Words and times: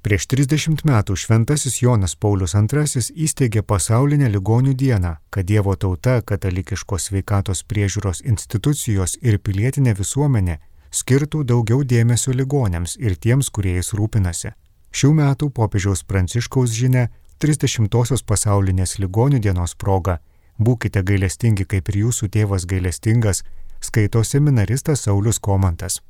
Prieš 0.00 0.26
30 0.32 0.80
metų 0.88 1.14
šventasis 1.22 1.82
Jonas 1.82 2.14
Paulius 2.16 2.54
II 2.56 3.02
įsteigė 3.26 3.62
pasaulinę 3.62 4.30
ligonių 4.32 4.72
dieną, 4.72 5.16
kad 5.30 5.44
Dievo 5.44 5.74
tauta, 5.76 6.22
katalikiškos 6.22 7.10
sveikatos 7.10 7.60
priežiūros 7.68 8.22
institucijos 8.24 9.18
ir 9.20 9.38
pilietinė 9.38 9.92
visuomenė 9.98 10.56
skirtų 10.90 11.44
daugiau 11.44 11.84
dėmesio 11.84 12.32
ligonėms 12.32 12.96
ir 12.96 13.18
tiems, 13.20 13.50
kurie 13.50 13.76
jais 13.76 13.92
rūpinasi. 13.92 14.54
Šių 14.90 15.12
metų 15.20 15.50
popiežiaus 15.52 16.02
Pranciškaus 16.08 16.72
žinia 16.72 17.10
30-osios 17.38 18.24
pasaulinės 18.24 18.98
ligonių 18.98 19.38
dienos 19.38 19.76
proga 19.76 20.18
Būkite 20.60 21.00
gailestingi 21.08 21.64
kaip 21.64 21.88
ir 21.88 21.96
jūsų 22.02 22.26
tėvas 22.28 22.66
gailestingas, 22.68 23.38
skaito 23.80 24.20
seminaristas 24.24 25.06
Saulis 25.06 25.38
Komantas. 25.40 26.02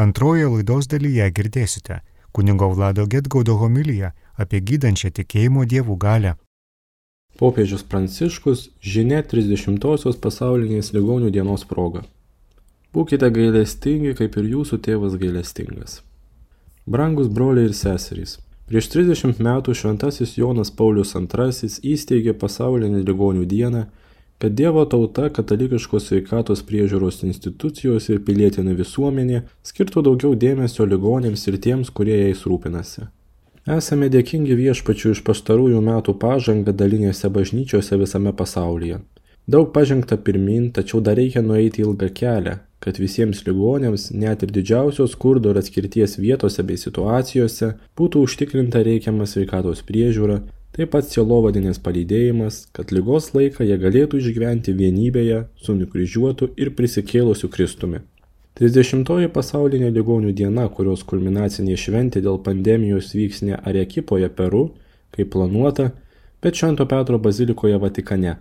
Antroje 0.00 0.46
laidos 0.48 0.88
dalyje 0.88 1.26
girdėsite 1.36 1.98
kunigo 2.34 2.68
Vlado 2.74 3.06
Getgaudo 3.06 3.54
homiliją 3.62 4.10
apie 4.42 4.60
gydančią 4.68 5.12
tikėjimo 5.18 5.62
dievų 5.70 5.96
galę. 6.04 6.34
Popiežius 7.38 7.82
Pranciškus 7.90 8.68
žinia 8.94 9.20
30-osios 9.30 10.18
pasaulinės 10.24 10.92
ligonių 10.94 11.30
dienos 11.34 11.64
proga. 11.70 12.04
Būkite 12.94 13.30
gailestingi, 13.34 14.14
kaip 14.18 14.36
ir 14.38 14.50
jūsų 14.54 14.78
tėvas 14.86 15.16
gailestingas. 15.18 16.00
Brangus 16.86 17.30
broliai 17.38 17.70
ir 17.70 17.74
seserys, 17.74 18.36
prieš 18.70 18.90
30 18.92 19.42
metų 19.42 19.74
šventasis 19.74 20.36
Jonas 20.38 20.70
Paulius 20.70 21.14
II 21.18 21.70
įsteigė 21.94 22.34
pasaulinę 22.38 23.02
ligonių 23.02 23.46
dieną 23.50 23.86
kad 24.44 24.52
Dievo 24.52 24.82
tauta, 24.84 25.30
katalikiškos 25.32 26.10
sveikatos 26.10 26.60
priežiūros 26.68 27.22
institucijos 27.24 28.10
ir 28.10 28.18
pilietinė 28.26 28.74
visuomenė 28.76 29.38
skirtų 29.64 30.02
daugiau 30.04 30.34
dėmesio 30.36 30.84
ligonėms 30.84 31.46
ir 31.48 31.56
tiems, 31.64 31.88
kurie 31.88 32.18
jais 32.18 32.42
rūpinasi. 32.44 33.06
Esame 33.76 34.10
dėkingi 34.12 34.58
viešpačių 34.58 35.14
iš 35.14 35.22
pastarųjų 35.24 35.80
metų 35.86 36.12
pažangą 36.20 36.74
dalinėse 36.76 37.30
bažnyčiose 37.32 37.96
visame 38.02 38.34
pasaulyje. 38.36 38.98
Daug 39.48 39.70
pažengta 39.72 40.18
pirmin, 40.26 40.66
tačiau 40.76 41.00
dar 41.00 41.16
reikia 41.16 41.40
nueiti 41.40 41.80
ilgą 41.80 42.10
kelią, 42.20 42.58
kad 42.84 43.00
visiems 43.00 43.40
ligonėms, 43.48 44.10
net 44.12 44.44
ir 44.44 44.52
didžiausios 44.52 45.16
skurdo 45.16 45.54
ir 45.54 45.62
atskirties 45.62 46.18
vietose 46.20 46.66
bei 46.68 46.76
situacijose, 46.84 47.72
būtų 47.96 48.26
užtikrinta 48.28 48.84
reikiama 48.84 49.24
sveikatos 49.24 49.80
priežiūra, 49.88 50.42
taip 50.74 50.90
pat 50.94 51.06
sielovadinis 51.06 51.78
palydėjimas, 51.82 52.64
kad 52.74 52.90
lygos 52.94 53.30
laiką 53.36 53.66
jie 53.66 53.76
galėtų 53.78 54.18
išgyventi 54.18 54.74
vienybėje 54.74 55.44
su 55.62 55.76
nukryžiuotu 55.78 56.50
ir 56.58 56.72
prisikėlusiu 56.78 57.50
Kristumi. 57.54 58.02
30-oji 58.58 59.30
pasaulinė 59.34 59.90
ligonių 59.90 60.32
diena, 60.38 60.68
kurios 60.70 61.02
kulminacinė 61.10 61.74
šventė 61.78 62.22
dėl 62.22 62.38
pandemijos 62.42 63.10
vyks 63.14 63.42
ne 63.46 63.58
Arekipoje 63.58 64.28
Peru, 64.30 64.68
kaip 65.14 65.32
planuota, 65.34 65.90
bet 66.42 66.58
Švento 66.58 66.86
Petro 66.86 67.18
bazilikoje 67.18 67.78
Vatikane. 67.82 68.36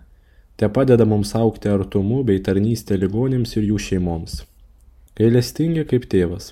Te 0.57 0.69
padeda 0.69 1.05
mums 1.09 1.33
aukti 1.37 1.69
artumu 1.69 2.21
bei 2.23 2.41
tarnystė 2.45 2.99
ligonėms 3.01 3.57
ir 3.57 3.69
jų 3.71 3.79
šeimoms. 3.87 4.43
Gailestingi 5.17 5.85
kaip 5.89 6.05
tėvas. 6.09 6.51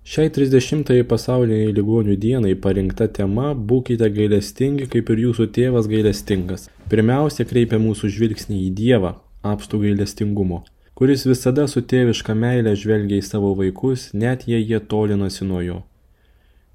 Šiai 0.00 0.30
30-ąjį 0.32 1.04
pasauliniai 1.04 1.74
ligonių 1.76 2.14
dienai 2.16 2.54
parinkta 2.56 3.04
tema 3.12 3.50
Būkite 3.52 4.08
gailestingi, 4.08 4.86
kaip 4.88 5.10
ir 5.12 5.26
jūsų 5.26 5.46
tėvas 5.52 5.90
gailestingas. 5.92 6.70
Pirmiausia, 6.88 7.44
kreipia 7.44 7.76
mūsų 7.76 8.08
žvilgsnį 8.14 8.62
į 8.62 8.70
Dievą, 8.78 9.10
apstų 9.44 9.82
gailestingumo, 9.82 10.62
kuris 10.96 11.26
visada 11.28 11.68
su 11.68 11.84
tėviška 11.84 12.32
meilė 12.32 12.72
žvelgia 12.80 13.20
į 13.20 13.26
savo 13.28 13.52
vaikus, 13.60 14.08
net 14.16 14.48
jei 14.48 14.64
jie 14.64 14.80
tolinasi 14.80 15.44
nuo 15.44 15.60
jo. 15.60 15.78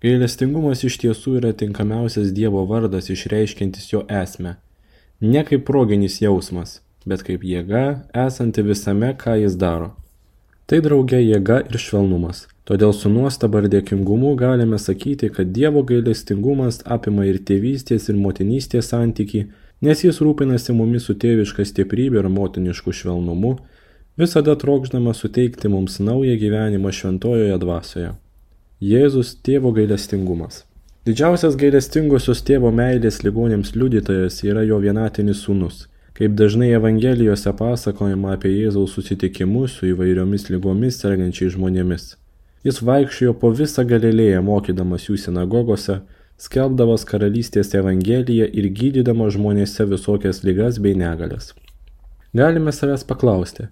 Gailestingumas 0.05 0.85
iš 0.85 1.01
tiesų 1.01 1.39
yra 1.41 1.53
tinkamiausias 1.57 2.29
Dievo 2.29 2.61
vardas 2.69 3.09
išreiškintis 3.09 3.89
jo 3.89 4.05
esmę. 4.21 4.59
Ne 5.25 5.41
kaip 5.49 5.65
proginis 5.65 6.21
jausmas, 6.21 6.83
bet 7.09 7.25
kaip 7.25 7.41
jėga, 7.41 8.05
esanti 8.13 8.61
visame, 8.61 9.15
ką 9.17 9.39
jis 9.41 9.57
daro. 9.57 9.95
Tai 10.65 10.81
drauge 10.81 11.21
jėga 11.21 11.61
ir 11.69 11.81
švelnumas 11.81 12.47
Todėl 12.65 12.95
su 12.97 13.11
nuostaba 13.13 13.59
ir 13.61 13.67
dėkingumu 13.69 14.31
galime 14.39 14.79
sakyti, 14.81 15.29
kad 15.29 15.51
Dievo 15.53 15.83
gailestingumas 15.85 16.79
apima 16.95 17.27
ir 17.29 17.37
tėvystės 17.45 18.09
ir 18.09 18.17
motinystės 18.17 18.89
santyki, 18.89 19.43
nes 19.85 20.01
jis 20.01 20.17
rūpinasi 20.25 20.73
mumis 20.73 21.05
su 21.05 21.13
tėviška 21.21 21.61
stiprybė 21.69 22.23
ir 22.23 22.29
motinišku 22.33 22.93
švelnumu, 22.99 23.51
visada 24.17 24.55
trokšdama 24.57 25.13
suteikti 25.13 25.69
mums 25.69 25.99
naują 26.01 26.39
gyvenimą 26.41 26.89
šventojoje 26.89 27.59
dvasioje. 27.61 28.15
Jėzus 28.81 29.35
tėvo 29.45 29.69
gailestingumas. 29.77 30.63
Didžiausias 31.05 31.53
gailestingosios 31.61 32.41
tėvo 32.41 32.73
meilės 32.73 33.21
ligonėms 33.21 33.75
liudytojas 33.77 34.41
yra 34.41 34.65
jo 34.65 34.81
vienatinis 34.81 35.45
sūnus. 35.45 35.85
Kaip 36.15 36.31
dažnai 36.31 36.69
Evangelijose 36.71 37.51
pasakojama 37.59 38.29
apie 38.37 38.53
Jėzaus 38.53 38.93
susitikimus 38.95 39.73
su 39.75 39.89
įvairiomis 39.89 40.45
lygomis 40.47 40.95
sergančiais 41.01 41.57
žmonėmis. 41.57 42.05
Jis 42.63 42.77
vaikščiojo 42.87 43.33
po 43.41 43.49
visą 43.51 43.83
Galilėją 43.83 44.39
mokydamas 44.47 45.09
jų 45.09 45.17
sinagogose, 45.19 45.97
skelbdamas 46.39 47.03
karalystės 47.09 47.73
evangeliją 47.75 48.47
ir 48.47 48.67
gydydamas 48.77 49.35
žmonėse 49.35 49.85
visokias 49.91 50.39
lygas 50.47 50.79
bei 50.85 50.95
negalės. 50.95 51.49
Galime 52.31 52.71
savęs 52.71 53.03
paklausti, 53.09 53.67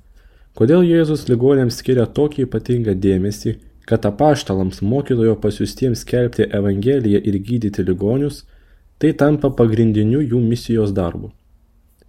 kodėl 0.59 0.83
Jėzus 0.83 1.23
ligonėms 1.29 1.77
skiria 1.79 2.05
tokį 2.19 2.43
ypatingą 2.49 2.97
dėmesį, 3.05 3.53
kad 3.87 4.03
apaštalams 4.09 4.81
mokytojo 4.83 5.37
pasiustiems 5.45 6.03
skelbti 6.03 6.49
evangeliją 6.59 7.23
ir 7.23 7.39
gydyti 7.47 7.87
ligonius, 7.87 8.43
tai 8.99 9.13
tampa 9.23 9.53
pagrindiniu 9.61 10.19
jų 10.19 10.43
misijos 10.43 10.91
darbu. 10.91 11.31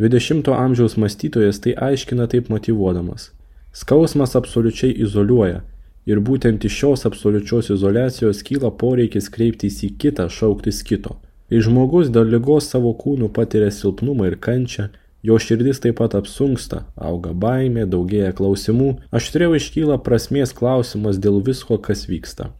20-ojo 0.00 0.56
amžiaus 0.58 0.96
mąstytojas 0.96 1.60
tai 1.60 1.76
aiškina 1.90 2.26
taip 2.26 2.50
motivuodamas. 2.50 3.30
Skausmas 3.74 4.36
absoliučiai 4.38 4.94
izoliuoja, 5.02 5.62
Ir 6.04 6.20
būtent 6.20 6.64
iš 6.68 6.74
šios 6.80 7.06
absoliučios 7.08 7.70
izolacijos 7.72 8.42
kyla 8.44 8.70
poreikis 8.80 9.30
kreiptis 9.32 9.80
į 9.86 9.94
kitą, 10.00 10.26
šauktis 10.28 10.82
kito. 10.84 11.16
Kai 11.48 11.62
žmogus 11.64 12.10
dėl 12.12 12.28
lygos 12.34 12.68
savo 12.68 12.92
kūnų 12.98 13.30
patiria 13.32 13.70
silpnumą 13.72 14.28
ir 14.28 14.36
kančią, 14.46 14.90
jo 15.24 15.38
širdis 15.40 15.80
taip 15.80 15.96
pat 16.00 16.16
apsunksta, 16.18 16.82
auga 16.96 17.32
baimė, 17.32 17.86
daugėja 17.88 18.34
klausimų, 18.36 18.90
aštriau 19.16 19.56
iškyla 19.56 19.96
prasmės 20.04 20.52
klausimas 20.52 21.20
dėl 21.24 21.40
visko, 21.46 21.80
kas 21.80 22.04
vyksta. 22.10 22.50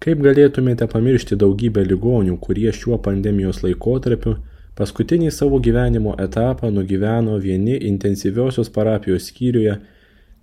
Kaip 0.00 0.24
galėtumėte 0.24 0.88
pamiršti 0.88 1.36
daugybę 1.40 1.84
ligonių, 1.84 2.38
kurie 2.40 2.70
šiuo 2.72 2.96
pandemijos 3.04 3.60
laikotarpiu 3.64 4.38
paskutinį 4.78 5.30
savo 5.34 5.60
gyvenimo 5.62 6.14
etapą 6.18 6.70
nugyveno 6.74 7.38
vieni 7.42 7.76
intensyviosios 7.90 8.70
parapijos 8.74 9.30
skyriuje 9.30 9.78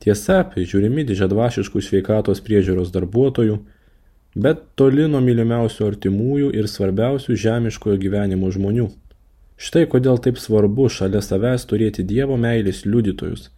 Tiesa, 0.02 0.40
prižiūrimi 0.50 1.04
didžiadvasiškų 1.06 1.82
sveikatos 1.86 2.40
priežiūros 2.42 2.90
darbuotojų, 2.90 3.60
bet 4.34 4.64
toli 4.80 5.06
nuo 5.06 5.20
mylimiausių 5.22 5.86
artimųjų 5.92 6.48
ir 6.58 6.70
svarbiausių 6.72 7.38
žemiškojo 7.38 8.00
gyvenimo 8.02 8.50
žmonių. 8.50 8.88
Štai 9.62 9.84
kodėl 9.86 10.18
taip 10.18 10.40
svarbu 10.42 10.88
šalia 10.90 11.22
savęs 11.22 11.68
turėti 11.70 12.02
Dievo 12.02 12.34
meilės 12.34 12.82
liudytojus, 12.88 13.52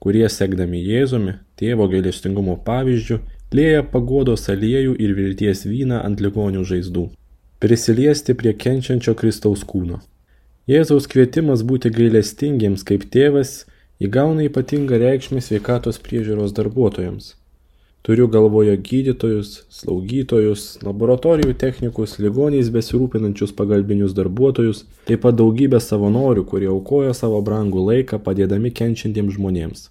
kurie 0.00 0.24
sekdami 0.32 0.80
Jėzumi, 0.80 1.34
tėvo 1.60 1.84
gailestingumo 1.92 2.56
pavyzdžių, 2.64 3.18
lėja 3.52 3.82
pagodos 3.92 4.48
aliejų 4.48 4.94
ir 4.96 5.12
vilties 5.18 5.66
vyną 5.68 6.00
ant 6.06 6.22
ligonių 6.24 6.64
žaizdų. 6.64 7.10
Prisiliesti 7.60 8.32
prie 8.32 8.54
kenčiančio 8.56 9.12
Kristaus 9.20 9.66
kūno. 9.68 10.00
Jėzaus 10.70 11.08
kvietimas 11.10 11.64
būti 11.66 11.90
gailestingiems 11.90 12.84
kaip 12.86 13.08
tėvas 13.10 13.64
įgauna 14.06 14.44
ypatingą 14.46 15.00
reikšmę 15.02 15.40
sveikatos 15.42 15.96
priežiūros 16.04 16.52
darbuotojams. 16.54 17.32
Turiu 18.06 18.28
galvoje 18.30 18.76
gydytojus, 18.88 19.48
slaugytojus, 19.76 20.66
laboratorijų 20.86 21.56
technikus, 21.58 22.14
ligoniais 22.22 22.70
besirūpinančius 22.76 23.50
pagalbinius 23.58 24.14
darbuotojus, 24.14 24.84
taip 25.08 25.24
pat 25.24 25.36
daugybę 25.40 25.80
savanorių, 25.82 26.44
kurie 26.52 26.68
aukoja 26.70 27.16
savo 27.18 27.40
brangų 27.48 27.82
laiką 27.88 28.20
padėdami 28.28 28.70
kenčiantiems 28.70 29.34
žmonėms. 29.40 29.82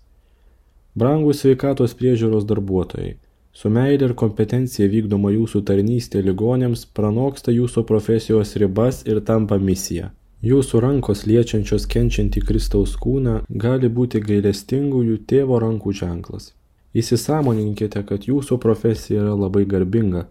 Brangus 0.96 1.44
sveikatos 1.44 1.98
priežiūros 2.00 2.48
darbuotojai, 2.48 3.18
su 3.52 3.74
meilė 3.74 4.14
ir 4.14 4.16
kompetencija 4.24 4.88
vykdoma 4.96 5.36
jūsų 5.36 5.62
tarnystė 5.68 6.24
ligonėms 6.24 6.88
pranoksta 6.96 7.52
jūsų 7.52 7.84
profesijos 7.92 8.56
ribas 8.64 9.04
ir 9.06 9.20
tampa 9.28 9.60
misija. 9.60 10.14
Jūsų 10.40 10.80
rankos 10.80 11.26
liečiančios 11.28 11.84
kenčiantį 11.92 12.46
Kristaus 12.48 12.94
kūną 12.96 13.42
gali 13.50 13.90
būti 13.92 14.22
gailestingųjų 14.24 15.18
tėvo 15.28 15.60
rankų 15.60 15.92
ženklas. 16.00 16.54
Įsisąmoninkite, 16.96 18.06
kad 18.08 18.24
jūsų 18.24 18.58
profesija 18.64 19.26
yra 19.26 19.36
labai 19.36 19.66
garbinga. 19.68 20.30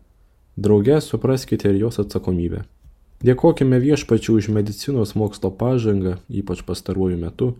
Drauge 0.56 0.96
supraskite 1.04 1.68
ir 1.68 1.82
jos 1.84 2.00
atsakomybę. 2.00 2.64
Dėkojime 3.20 3.78
viešpačių 3.84 4.38
už 4.40 4.48
medicinos 4.56 5.12
mokslo 5.12 5.52
pažangą, 5.52 6.16
ypač 6.30 6.64
pastaruoju 6.64 7.20
metu, 7.20 7.52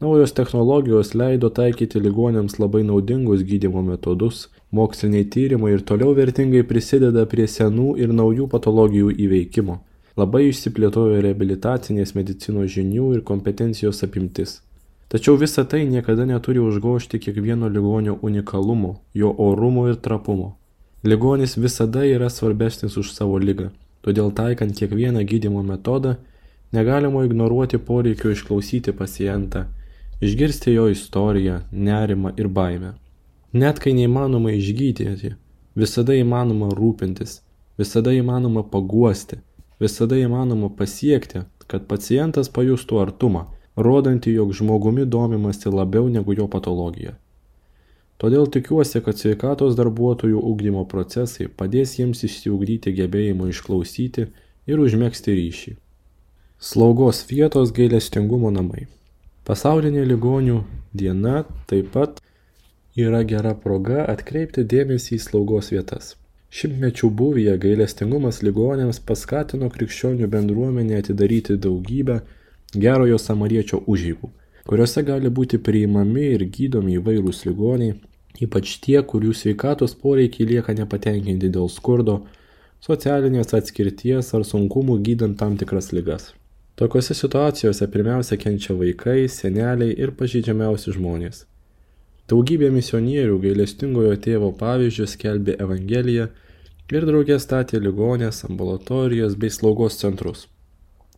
Naujos 0.00 0.32
technologijos 0.34 1.12
leido 1.14 1.48
taikyti 1.54 2.00
ligonėms 2.02 2.58
labai 2.58 2.82
naudingus 2.84 3.44
gydymo 3.46 3.80
metodus, 3.86 4.48
moksliniai 4.74 5.24
tyrimai 5.30 5.70
ir 5.76 5.84
toliau 5.86 6.16
vertingai 6.18 6.64
prisideda 6.66 7.22
prie 7.30 7.46
senų 7.46 7.94
ir 8.02 8.10
naujų 8.12 8.48
patologijų 8.50 9.14
įveikimo. 9.26 9.78
Labai 10.14 10.44
išsiplėtojo 10.46 11.18
reabilitacinės 11.24 12.12
medicinos 12.14 12.70
žinių 12.70 13.06
ir 13.16 13.22
kompetencijos 13.26 14.04
apimtis. 14.06 14.60
Tačiau 15.10 15.34
visa 15.40 15.64
tai 15.66 15.80
niekada 15.90 16.22
neturi 16.26 16.60
užgošti 16.62 17.18
kiekvieno 17.18 17.66
ligonio 17.68 18.14
unikalumo, 18.22 18.92
jo 19.14 19.32
orumo 19.38 19.88
ir 19.90 19.96
trapumo. 20.04 20.52
Ligonis 21.04 21.56
visada 21.58 22.04
yra 22.06 22.30
svarbesnis 22.30 22.94
už 22.96 23.10
savo 23.12 23.40
lygą, 23.42 23.72
todėl 24.06 24.30
taikant 24.38 24.78
kiekvieną 24.78 25.24
gydymo 25.32 25.62
metodą, 25.66 26.14
negalima 26.72 27.24
ignoruoti 27.26 27.78
poreikio 27.78 28.30
išklausyti 28.34 28.94
pacientą, 28.94 29.64
išgirsti 30.22 30.76
jo 30.76 30.86
istoriją, 30.94 31.58
nerimą 31.72 32.32
ir 32.38 32.48
baimę. 32.48 32.92
Net 33.52 33.82
kai 33.82 33.96
neįmanoma 33.98 34.54
išgydyti, 34.54 35.34
visada 35.74 36.14
įmanoma 36.14 36.70
rūpintis, 36.78 37.40
visada 37.78 38.14
įmanoma 38.14 38.62
paguosti, 38.70 39.42
visada 39.84 40.16
įmanoma 40.20 40.72
pasiekti, 40.78 41.44
kad 41.70 41.86
pacientas 41.90 42.50
pajustų 42.52 43.02
artumą, 43.04 43.46
rodantį, 43.76 44.38
jog 44.38 44.56
žmogumi 44.56 45.06
domimasi 45.06 45.72
labiau 45.72 46.08
negu 46.08 46.36
jo 46.36 46.48
patologija. 46.50 47.14
Todėl 48.22 48.46
tikiuosi, 48.46 49.00
kad 49.02 49.18
sveikatos 49.18 49.74
darbuotojų 49.78 50.40
ugdymo 50.50 50.84
procesai 50.90 51.48
padės 51.60 51.96
jiems 51.98 52.22
išsiugdyti 52.28 52.94
gebėjimą 52.94 53.50
išklausyti 53.50 54.28
ir 54.70 54.82
užmėgsti 54.84 55.34
ryšį. 55.34 55.74
Slaugos 56.62 57.24
vietos 57.28 57.74
gailestingumo 57.76 58.52
namai. 58.54 58.86
Pasaulinė 59.44 60.06
ligonių 60.08 60.62
diena 60.96 61.42
taip 61.68 61.90
pat 61.92 62.22
yra 62.96 63.24
gera 63.28 63.52
proga 63.58 64.06
atkreipti 64.08 64.64
dėmesį 64.64 65.18
į 65.18 65.24
slaugos 65.26 65.72
vietas. 65.74 66.14
Šimtmečių 66.54 67.08
būvyje 67.18 67.56
gailestingumas 67.58 68.36
ligonėms 68.46 69.00
paskatino 69.08 69.66
krikščionių 69.74 70.28
bendruomenę 70.30 71.00
atidaryti 71.00 71.56
daugybę 71.58 72.20
gerojo 72.84 73.18
samariečio 73.18 73.80
užeigų, 73.90 74.30
kuriuose 74.68 75.02
gali 75.08 75.32
būti 75.38 75.58
priimami 75.68 76.28
ir 76.36 76.44
gydomi 76.56 76.94
įvairūs 77.00 77.42
ligoniai, 77.48 77.96
ypač 78.46 78.76
tie, 78.84 79.00
kurių 79.02 79.32
sveikatos 79.34 79.96
poreikiai 79.98 80.46
lieka 80.52 80.76
nepatenkinti 80.78 81.50
dėl 81.56 81.66
skurdo, 81.74 82.20
socialinės 82.86 83.50
atskirties 83.58 84.30
ar 84.38 84.46
sunkumų 84.46 85.00
gydant 85.08 85.40
tam 85.42 85.58
tikras 85.58 85.90
ligas. 85.90 86.30
Tokiose 86.78 87.18
situacijose 87.18 87.90
pirmiausia 87.90 88.38
kenčia 88.38 88.78
vaikai, 88.78 89.26
seneliai 89.26 89.90
ir 89.98 90.14
pažydžiamiausi 90.14 90.94
žmonės. 90.94 91.44
Daugybė 92.30 92.70
misionierių 92.78 93.42
gailestingojo 93.42 94.14
tėvo 94.22 94.54
pavyzdžius 94.62 95.18
skelbė 95.18 95.58
Evangeliją 95.60 96.30
ir 96.92 97.06
draugė 97.08 97.38
statė 97.40 97.80
ligonės, 97.80 98.42
ambulatorijas 98.48 99.38
bei 99.40 99.52
slaugos 99.52 99.96
centrus. 100.00 100.48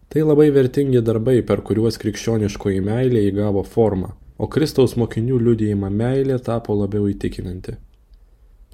Tai 0.08 0.22
labai 0.22 0.52
vertingi 0.54 1.02
darbai, 1.02 1.40
per 1.42 1.64
kuriuos 1.66 1.98
krikščioniškoji 1.98 2.84
meilė 2.86 3.24
įgavo 3.30 3.64
formą, 3.66 4.12
o 4.38 4.46
Kristaus 4.46 4.94
mokinių 5.00 5.40
liudijima 5.48 5.90
meilė 5.90 6.38
tapo 6.38 6.76
labiau 6.78 7.08
įtikinanti. 7.10 7.74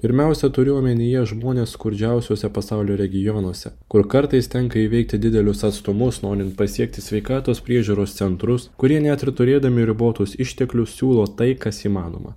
Pirmiausia, 0.03 0.49
turiu 0.51 0.73
omenyje 0.75 1.21
žmonės 1.31 1.73
skurdžiausiuose 1.77 2.49
pasaulio 2.51 2.97
regionuose, 2.99 3.71
kur 3.87 4.03
kartais 4.11 4.49
tenka 4.51 4.81
įveikti 4.81 5.15
didelius 5.25 5.63
atstumus, 5.63 6.19
norint 6.25 6.57
pasiekti 6.59 6.99
sveikatos 7.01 7.63
priežiūros 7.63 8.17
centrus, 8.17 8.67
kurie 8.75 8.99
net 8.99 9.23
ir 9.23 9.31
turėdami 9.31 9.87
ribotus 9.87 10.35
išteklius 10.35 10.97
siūlo 10.99 11.23
tai, 11.39 11.53
kas 11.55 11.85
įmanoma. 11.87 12.35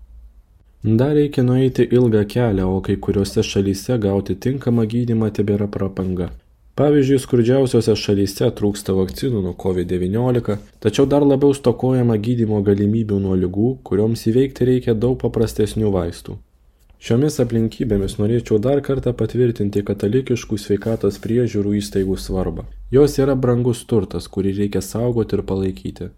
Dar 0.85 1.15
reikia 1.17 1.43
nueiti 1.43 1.89
ilgą 1.91 2.25
kelią, 2.29 2.67
o 2.77 2.81
kai 2.81 2.97
kuriuose 2.97 3.43
šalyse 3.43 3.97
gauti 3.99 4.37
tinkamą 4.37 4.85
gydimą 4.87 5.31
tebėra 5.39 5.67
prapanga. 5.73 6.29
Pavyzdžiui, 6.77 7.17
skurdžiausiose 7.25 7.95
šalyse 7.97 8.51
trūksta 8.59 8.93
vakcinų 8.93 9.41
nuo 9.47 9.55
COVID-19, 9.57 10.59
tačiau 10.85 11.07
dar 11.09 11.25
labiau 11.25 11.55
stokojama 11.57 12.19
gydymo 12.21 12.59
galimybių 12.67 13.21
nuo 13.25 13.39
lygų, 13.41 13.71
kurioms 13.89 14.27
įveikti 14.29 14.69
reikia 14.69 14.95
daug 14.95 15.17
paprastesnių 15.23 15.95
vaistų. 15.95 16.37
Šiomis 17.01 17.41
aplinkybėmis 17.41 18.19
norėčiau 18.21 18.61
dar 18.61 18.83
kartą 18.85 19.15
patvirtinti 19.17 19.81
katalikiškų 19.89 20.61
sveikatos 20.61 21.17
priežiūrų 21.25 21.75
įstaigų 21.81 22.17
svarbą. 22.21 22.65
Jos 22.93 23.17
yra 23.25 23.35
brangus 23.37 23.83
turtas, 23.89 24.29
kurį 24.29 24.55
reikia 24.61 24.85
saugoti 24.85 25.37
ir 25.37 25.45
palaikyti. 25.49 26.11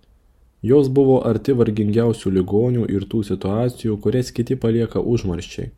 Jos 0.62 0.88
buvo 0.90 1.20
arti 1.22 1.54
vargingiausių 1.54 2.32
ligonių 2.34 2.86
ir 2.90 3.04
tų 3.06 3.22
situacijų, 3.28 3.98
kurias 4.02 4.32
kiti 4.34 4.56
palieka 4.58 4.98
užmarščiai. 4.98 5.68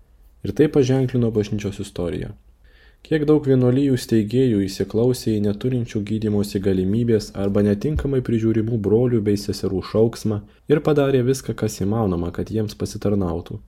Ir 0.45 0.55
tai 0.57 0.71
paženklino 0.73 1.29
bažnyčios 1.31 1.83
istoriją. 1.85 2.31
Kiek 3.05 3.25
daug 3.29 3.45
vienuolijų 3.49 3.97
steigėjų 4.01 4.61
įsiklausė 4.65 5.35
į 5.35 5.43
neturinčių 5.47 6.01
gydymosi 6.09 6.61
galimybės 6.65 7.31
arba 7.45 7.63
netinkamai 7.65 8.21
prižiūrimų 8.25 8.79
brolių 8.87 9.21
bei 9.25 9.41
seserų 9.41 9.81
šauksmą 9.91 10.41
ir 10.69 10.81
padarė 10.85 11.23
viską, 11.29 11.57
kas 11.57 11.81
įmanoma, 11.85 12.31
kad 12.33 12.53
jiems 12.53 12.77
pasitarnautų. 12.77 13.59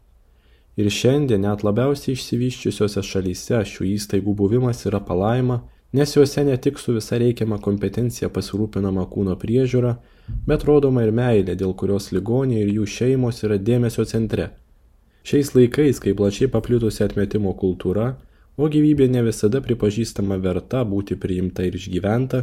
Ir 0.81 0.89
šiandien 0.89 1.45
net 1.45 1.65
labiausiai 1.65 2.15
išsivyščiusiose 2.17 3.05
šalyse 3.05 3.61
šių 3.73 3.89
įstaigų 3.93 4.37
buvimas 4.37 4.85
yra 4.89 5.01
palaima, 5.05 5.61
nes 5.93 6.17
juose 6.17 6.45
ne 6.49 6.57
tik 6.57 6.81
su 6.81 6.95
visa 6.97 7.19
reikiama 7.21 7.59
kompetencija 7.61 8.31
pasirūpinama 8.33 9.05
kūno 9.13 9.37
priežiūra, 9.41 9.97
bet 10.47 10.65
rodoma 10.69 11.05
ir 11.07 11.13
meilė, 11.15 11.55
dėl 11.59 11.75
kurios 11.79 12.11
ligoniai 12.13 12.65
ir 12.65 12.73
jų 12.79 12.87
šeimos 12.97 13.43
yra 13.47 13.59
dėmesio 13.59 14.05
centre. 14.09 14.51
Šiais 15.23 15.53
laikais, 15.55 16.01
kai 16.03 16.17
plačiai 16.19 16.51
paplitusi 16.51 17.05
atmetimo 17.05 17.53
kultūra, 17.59 18.17
o 18.59 18.69
gyvybė 18.69 19.07
ne 19.11 19.23
visada 19.29 19.63
pripažįstama 19.63 20.39
verta 20.43 20.83
būti 20.85 21.17
priimta 21.17 21.65
ir 21.67 21.79
išgyventa, 21.79 22.43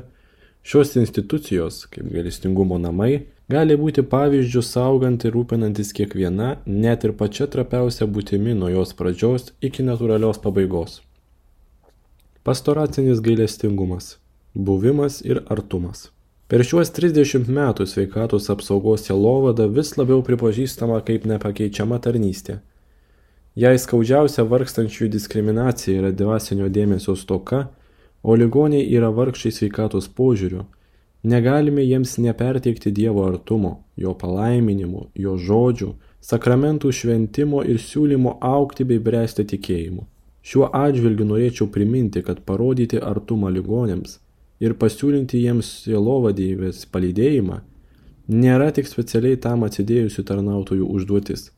šios 0.64 0.96
institucijos, 0.96 1.86
kaip 1.92 2.08
galestingumo 2.14 2.78
namai, 2.80 3.26
gali 3.52 3.76
būti 3.80 4.04
pavyzdžių 4.06 4.64
saugant 4.66 5.26
ir 5.26 5.36
rūpinantis 5.36 5.92
kiekviena, 5.98 6.60
net 6.66 7.04
ir 7.04 7.16
pačia 7.20 7.50
trapiausia 7.52 8.08
būtimi 8.08 8.56
nuo 8.56 8.72
jos 8.72 8.96
pradžios 8.96 9.52
iki 9.62 9.84
natūralios 9.84 10.42
pabaigos. 10.44 11.02
Pastoracinis 12.44 13.20
gailestingumas- 13.20 14.18
buvimas 14.68 15.22
ir 15.22 15.44
artumas. 15.50 16.10
Per 16.50 16.64
šiuos 16.66 16.90
30 16.96 17.46
metų 17.54 17.86
sveikatos 17.86 18.50
apsaugos 18.50 19.06
selovada 19.06 19.68
vis 19.70 19.94
labiau 20.00 20.24
pripažįstama 20.26 20.98
kaip 21.06 21.30
nepakeičiama 21.30 22.02
tarnystė 22.02 22.58
Jei 23.60 23.80
skaudžiausia 23.82 24.46
vargstančiųjų 24.48 25.10
diskriminacija 25.12 26.00
yra 26.00 26.10
dvasinio 26.16 26.70
dėmesio 26.70 27.16
stoka, 27.18 27.66
o 28.24 28.36
ligoniai 28.38 28.86
yra 28.96 29.10
vargšai 29.10 29.52
sveikatos 29.52 30.08
požiūriu, 30.20 30.62
negalime 31.24 31.84
jiems 31.84 32.14
neperteikti 32.24 32.94
Dievo 32.96 33.26
artumo, 33.26 33.72
jo 33.98 34.14
palaiminimo, 34.14 35.10
jo 35.16 35.36
žodžių, 35.36 35.90
sakramentų 36.30 36.94
šventimo 36.94 37.66
ir 37.66 37.82
siūlymo 37.82 38.38
aukti 38.40 38.86
bei 38.86 39.02
bręsti 39.10 39.48
tikėjimu. 39.50 40.06
Šiuo 40.46 40.70
atžvilgiu 40.70 41.28
norėčiau 41.28 41.68
priminti, 41.74 42.22
kad 42.24 42.46
parodyti 42.46 43.02
artumą 43.02 43.52
ligonėms 43.58 44.20
ir 44.60 44.76
pasiūlinti 44.82 45.44
jiems 45.44 45.70
sielovadėjės 45.86 46.86
palydėjimą 46.94 47.62
nėra 48.30 48.74
tik 48.76 48.90
specialiai 48.92 49.40
tam 49.42 49.64
atsidėjusių 49.68 50.28
tarnautojų 50.32 50.90
užduotis 50.98 51.50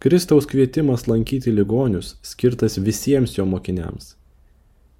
Kristaus 0.00 0.46
kvietimas 0.46 1.08
lankyti 1.08 1.50
ligonius 1.50 2.12
skirtas 2.22 2.76
visiems 2.78 3.32
jo 3.34 3.42
mokiniams. 3.50 4.12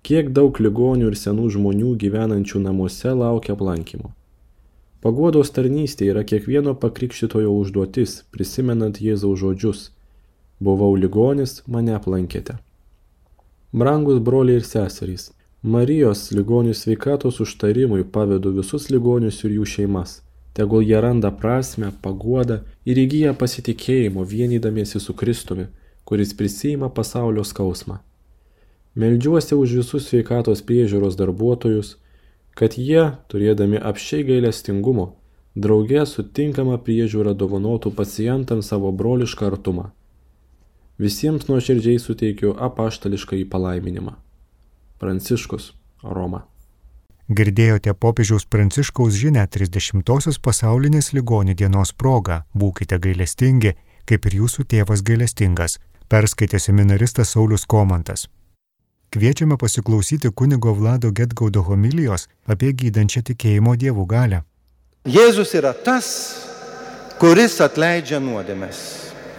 Kiek 0.02 0.32
daug 0.34 0.58
ligonių 0.58 1.12
ir 1.12 1.16
senų 1.20 1.44
žmonių 1.54 1.92
gyvenančių 2.02 2.62
namuose 2.64 3.12
laukia 3.14 3.54
aplankymo. 3.54 4.10
Paguodos 4.98 5.54
tarnystė 5.54 6.08
yra 6.10 6.24
kiekvieno 6.26 6.74
pakrikščitojo 6.82 7.52
užduotis, 7.60 8.24
prisimenant 8.34 8.98
Jėzaus 8.98 9.38
žodžius. 9.38 9.84
Buvau 10.58 10.96
ligonis, 10.98 11.60
mane 11.70 11.94
aplankėte. 11.94 12.58
Brangus 13.70 14.18
broliai 14.18 14.58
ir 14.58 14.66
seserys, 14.66 15.28
Marijos 15.62 16.30
ligonių 16.30 16.72
sveikatos 16.74 17.40
užtarimui 17.42 18.04
pavedu 18.04 18.54
visus 18.60 18.90
ligonius 18.94 19.42
ir 19.44 19.58
jų 19.58 19.66
šeimas 19.66 20.20
tegul 20.58 20.82
jie 20.82 21.00
randa 21.00 21.30
prasme, 21.30 21.92
paguodą 22.02 22.56
ir 22.82 22.98
įgyja 22.98 23.30
pasitikėjimo 23.38 24.24
vienydamiesi 24.26 24.98
su 24.98 25.14
Kristumi, 25.14 25.68
kuris 26.02 26.32
prisima 26.34 26.88
pasaulio 26.90 27.44
skausmą. 27.46 28.00
Meldžiuosi 28.98 29.54
už 29.54 29.76
visus 29.78 30.08
sveikatos 30.10 30.64
priežiūros 30.66 31.14
darbuotojus, 31.20 31.94
kad 32.58 32.74
jie, 32.74 33.04
turėdami 33.30 33.78
apšiai 33.78 34.26
gailestingumo, 34.26 35.12
draugė 35.54 36.02
sutinkama 36.10 36.80
priežiūra 36.82 37.38
dovanotų 37.38 37.94
pacientams 37.94 38.74
savo 38.74 38.90
brolišką 38.90 39.52
artumą. 39.52 39.92
Visiems 40.98 41.46
nuoširdžiai 41.46 42.02
suteikiu 42.02 42.56
apaštališką 42.58 43.38
į 43.44 43.46
palaiminimą. 43.52 44.18
Pranciškus, 44.98 45.72
Roma. 46.02 46.44
Girdėjote 47.28 47.92
popiežiaus 47.92 48.46
Pranciškaus 48.48 49.12
žinia 49.20 49.44
30-osios 49.44 50.38
pasaulinės 50.40 51.12
ligonių 51.12 51.54
dienos 51.54 51.92
proga- 51.92 52.44
būkite 52.60 52.98
gailestingi, 52.98 53.74
kaip 54.06 54.26
ir 54.26 54.32
jūsų 54.40 54.64
tėvas 54.64 55.02
gailestingas, 55.04 55.78
perskaitė 56.08 56.58
seminaristas 56.58 57.28
Saulis 57.34 57.66
Komantas. 57.66 58.28
Kviečiame 59.10 59.56
pasiklausyti 59.56 60.30
kunigo 60.30 60.74
Vlado 60.74 61.10
Getgaudo 61.12 61.62
homilijos 61.62 62.28
apie 62.46 62.72
gydančią 62.72 63.22
tikėjimo 63.22 63.76
dievų 63.76 64.06
galę. 64.06 64.42
Jėzus 65.04 65.54
yra 65.54 65.72
tas, 65.72 66.08
kuris 67.20 67.60
atleidžia 67.60 68.20
nuodėmės. 68.20 68.80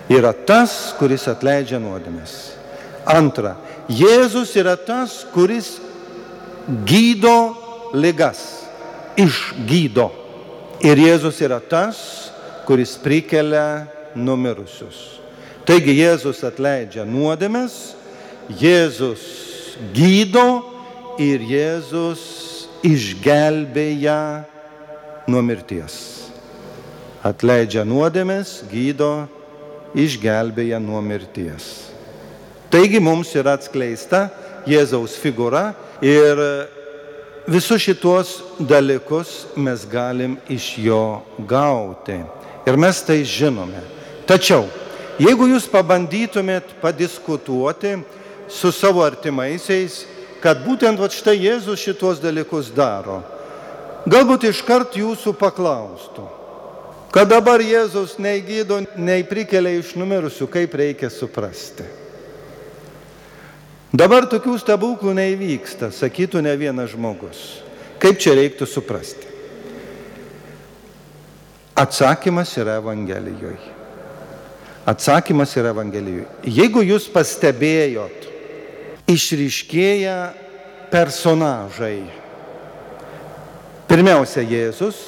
Yra 0.09 0.33
tas, 0.33 0.95
kuris 0.97 1.27
atleidžia 1.27 1.77
nuodėmės. 1.79 2.58
Antra, 3.09 3.55
Jėzus 3.89 4.53
yra 4.59 4.75
tas, 4.77 5.23
kuris 5.33 5.79
gydo 6.85 7.55
ligas, 7.97 8.67
išgydo. 9.17 10.11
Ir 10.85 11.01
Jėzus 11.01 11.41
yra 11.41 11.57
tas, 11.59 11.97
kuris 12.69 12.93
prikelia 13.01 13.89
numirusius. 14.13 15.17
Taigi 15.65 15.97
Jėzus 15.97 16.43
atleidžia 16.45 17.03
nuodėmes, 17.05 17.95
Jėzus 18.61 19.25
gydo 19.93 20.45
ir 21.21 21.41
Jėzus 21.49 22.21
išgelbėja 22.85 24.45
nuo 25.29 25.43
mirties. 25.45 25.97
Atleidžia 27.25 27.83
nuodėmes, 27.83 28.61
gydo, 28.71 29.27
išgelbėja 29.97 30.79
nuo 30.79 31.01
mirties. 31.03 31.88
Taigi 32.69 32.99
mums 33.01 33.31
yra 33.37 33.55
atskleista 33.57 34.27
Jėzaus 34.69 35.15
figūra 35.17 35.71
ir 36.05 36.37
Visus 37.49 37.81
šituos 37.81 38.43
dalykus 38.59 39.29
mes 39.55 39.81
galim 39.89 40.35
iš 40.49 40.77
jo 40.77 41.21
gauti. 41.49 42.19
Ir 42.67 42.75
mes 42.77 42.99
tai 43.01 43.23
žinome. 43.25 43.79
Tačiau, 44.29 44.67
jeigu 45.17 45.47
jūs 45.49 45.65
pabandytumėt 45.71 46.75
padiskutuoti 46.77 47.95
su 48.45 48.69
savo 48.69 49.01
artimaisiais, 49.01 50.03
kad 50.43 50.61
būtent 50.61 51.01
va 51.01 51.09
štai 51.09 51.39
Jėzus 51.39 51.81
šituos 51.81 52.21
dalykus 52.21 52.69
daro, 52.69 53.23
galbūt 54.05 54.45
iškart 54.51 54.99
jūsų 55.01 55.33
paklaustų, 55.39 56.27
kad 57.09 57.33
dabar 57.33 57.65
Jėzus 57.65 58.19
nei 58.21 58.43
gydo, 58.45 58.83
nei 58.93 59.25
prikelia 59.25 59.73
iš 59.79 59.95
numirusių, 59.97 60.51
kaip 60.53 60.77
reikia 60.77 61.09
suprasti. 61.09 61.87
Dabar 63.89 64.27
tokių 64.29 64.53
stebuklų 64.61 65.15
neįvyksta, 65.17 65.89
sakytų 65.89 66.43
ne 66.45 66.53
vienas 66.59 66.91
žmogus. 66.93 67.39
Kaip 67.97 68.19
čia 68.21 68.35
reiktų 68.37 68.67
suprasti? 68.69 69.25
Atsakymas 71.79 72.51
yra 72.59 72.77
Evangelijoje. 72.77 73.73
Atsakymas 74.85 75.55
yra 75.57 75.71
Evangelijoje. 75.73 76.27
Jeigu 76.45 76.83
jūs 76.85 77.07
pastebėjot, 77.09 78.27
išryškėja 79.09 80.17
personažai. 80.93 82.03
Pirmiausia 83.89 84.43
Jėzus, 84.45 84.99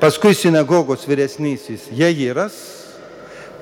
paskui 0.00 0.34
sinagogos 0.36 1.06
vyresnysis 1.08 1.88
Jairas, 1.96 2.58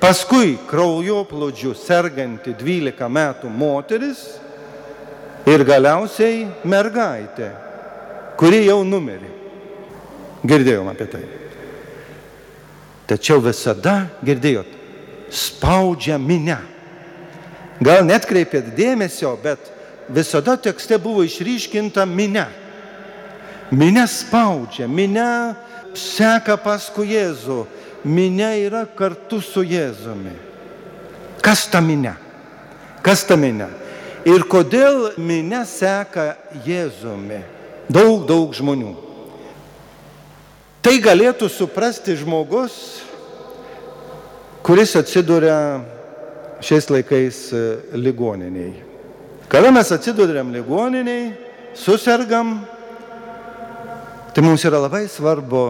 paskui 0.03 0.57
kraujoplūdžių 0.67 1.73
serganti 1.79 2.51
12 2.59 3.07
metų 3.07 3.51
moteris 3.55 4.25
ir 5.47 5.63
galiausiai 5.67 6.47
mergaitė, 6.67 7.51
kuri 8.39 8.65
jau 8.67 8.81
numirė. 8.87 9.29
Girdėjom 10.47 10.87
apie 10.91 11.07
tai. 11.11 11.23
Tačiau 13.09 13.41
visada 13.43 14.05
girdėjot, 14.23 14.69
spaudžia 15.33 16.19
minę. 16.21 16.59
Gal 17.83 18.03
net 18.05 18.27
kreipėt 18.27 18.73
dėmesio, 18.77 19.33
bet 19.41 19.71
visada 20.11 20.55
tekste 20.59 20.99
buvo 21.01 21.23
išryškinta 21.27 22.05
minė. 22.07 22.45
Minė 23.71 24.05
spaudžia, 24.09 24.87
minė 24.89 25.55
seka 25.97 26.57
paskui 26.61 27.11
Jėzų, 27.13 27.63
minė 28.05 28.53
yra 28.65 28.85
kartu 28.97 29.41
su 29.43 29.63
Jėzumi. 29.65 30.35
Kas 31.43 31.67
ta 31.71 31.81
minė? 31.83 32.15
Kas 33.05 33.23
ta 33.27 33.37
minė? 33.39 33.69
Ir 34.27 34.43
kodėl 34.51 35.13
minė 35.21 35.61
seka 35.67 36.33
Jėzumi? 36.65 37.39
Daug, 37.89 38.25
daug 38.27 38.51
žmonių. 38.53 38.91
Tai 40.83 40.95
galėtų 41.03 41.47
suprasti 41.51 42.15
žmogus, 42.19 42.73
kuris 44.63 44.93
atsiduria 44.99 45.79
šiais 46.63 46.89
laikais 46.91 47.39
e, 47.55 47.63
ligoniniai. 47.95 48.73
Kada 49.49 49.71
mes 49.73 49.91
atsiduriam 49.91 50.51
ligoniniai, 50.53 51.31
susirgam, 51.75 52.59
tai 54.35 54.43
mums 54.45 54.63
yra 54.67 54.79
labai 54.83 55.07
svarbu, 55.09 55.65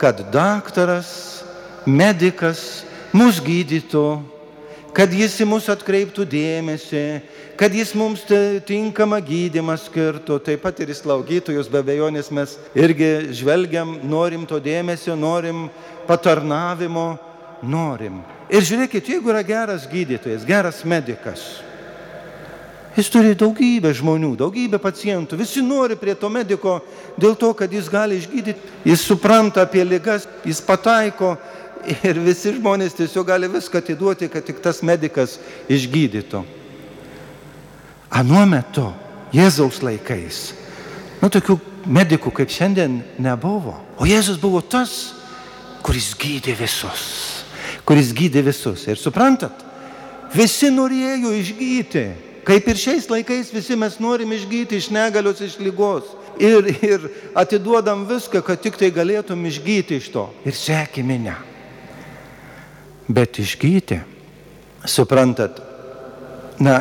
kad 0.00 0.22
daktaras, 0.32 1.42
medikas 1.86 2.86
mus 3.12 3.42
gydytų, 3.44 4.06
kad 4.96 5.12
jis 5.12 5.36
į 5.42 5.48
mus 5.48 5.68
atkreiptų 5.72 6.24
dėmesį, 6.28 7.04
kad 7.56 7.74
jis 7.74 7.94
mums 7.98 8.24
tinkamą 8.68 9.18
gydimą 9.24 9.76
skirtų, 9.80 10.38
taip 10.44 10.62
pat 10.64 10.80
ir 10.82 10.92
į 10.92 10.98
slaugytojus, 10.98 11.70
be 11.72 11.82
abejonės 11.82 12.30
mes 12.34 12.56
irgi 12.78 13.34
žvelgiam, 13.38 13.98
norim 14.08 14.46
to 14.48 14.60
dėmesio, 14.62 15.16
norim 15.18 15.66
patarnavimo, 16.08 17.10
norim. 17.62 18.22
Ir 18.52 18.64
žiūrėkit, 18.66 19.12
jeigu 19.14 19.32
yra 19.32 19.44
geras 19.46 19.86
gydytojas, 19.88 20.46
geras 20.48 20.82
medikas, 20.84 21.44
Jis 22.92 23.08
turi 23.08 23.32
daugybę 23.32 23.88
žmonių, 23.96 24.34
daugybę 24.36 24.76
pacientų. 24.76 25.38
Visi 25.40 25.62
nori 25.64 25.96
prie 25.96 26.12
to 26.12 26.28
mediko 26.28 26.74
dėl 27.16 27.32
to, 27.40 27.54
kad 27.56 27.72
jis 27.72 27.88
gali 27.88 28.18
išgydyti. 28.20 28.60
Jis 28.84 29.04
supranta 29.08 29.64
apie 29.64 29.80
ligas, 29.80 30.26
jis 30.44 30.60
pataiko 30.60 31.38
ir 32.04 32.20
visi 32.20 32.52
žmonės 32.58 32.98
tiesiog 32.98 33.30
gali 33.32 33.48
viską 33.48 33.80
atiduoti, 33.80 34.28
kad 34.28 34.44
tik 34.44 34.60
tas 34.60 34.82
medikas 34.84 35.38
išgydytų. 35.72 36.44
Anuo 38.12 38.44
metu, 38.44 38.90
Jėzaus 39.32 39.80
laikais, 39.80 40.50
nu 41.22 41.30
tokių 41.32 41.56
medikų 41.88 42.32
kaip 42.36 42.50
šiandien 42.52 43.00
nebuvo. 43.22 43.78
O 43.96 44.06
Jėzus 44.08 44.36
buvo 44.40 44.60
tas, 44.60 45.14
kuris 45.82 46.12
gydė 46.18 46.54
visus. 46.58 47.06
Kuris 47.88 48.12
gydė 48.14 48.44
visus. 48.46 48.84
Ir 48.86 49.00
suprantat, 49.00 49.64
visi 50.34 50.70
norėjo 50.70 51.32
išgyti. 51.40 52.04
Kaip 52.42 52.66
ir 52.68 52.78
šiais 52.78 53.06
laikais 53.10 53.52
visi 53.54 53.76
mes 53.78 54.00
norim 54.02 54.32
išgyti 54.34 54.76
iš 54.76 54.90
negalios, 54.94 55.40
iš 55.40 55.56
lygos. 55.62 56.10
Ir, 56.42 56.66
ir 56.82 57.04
atiduodam 57.38 58.04
viską, 58.08 58.42
kad 58.44 58.60
tik 58.62 58.78
tai 58.80 58.90
galėtum 58.94 59.44
išgyti 59.46 60.00
iš 60.00 60.08
to. 60.14 60.26
Ir 60.48 60.56
sekime 60.58 61.18
ne. 61.22 61.36
Bet 63.12 63.38
išgyti, 63.42 64.00
suprantat, 64.88 65.60
na, 66.62 66.80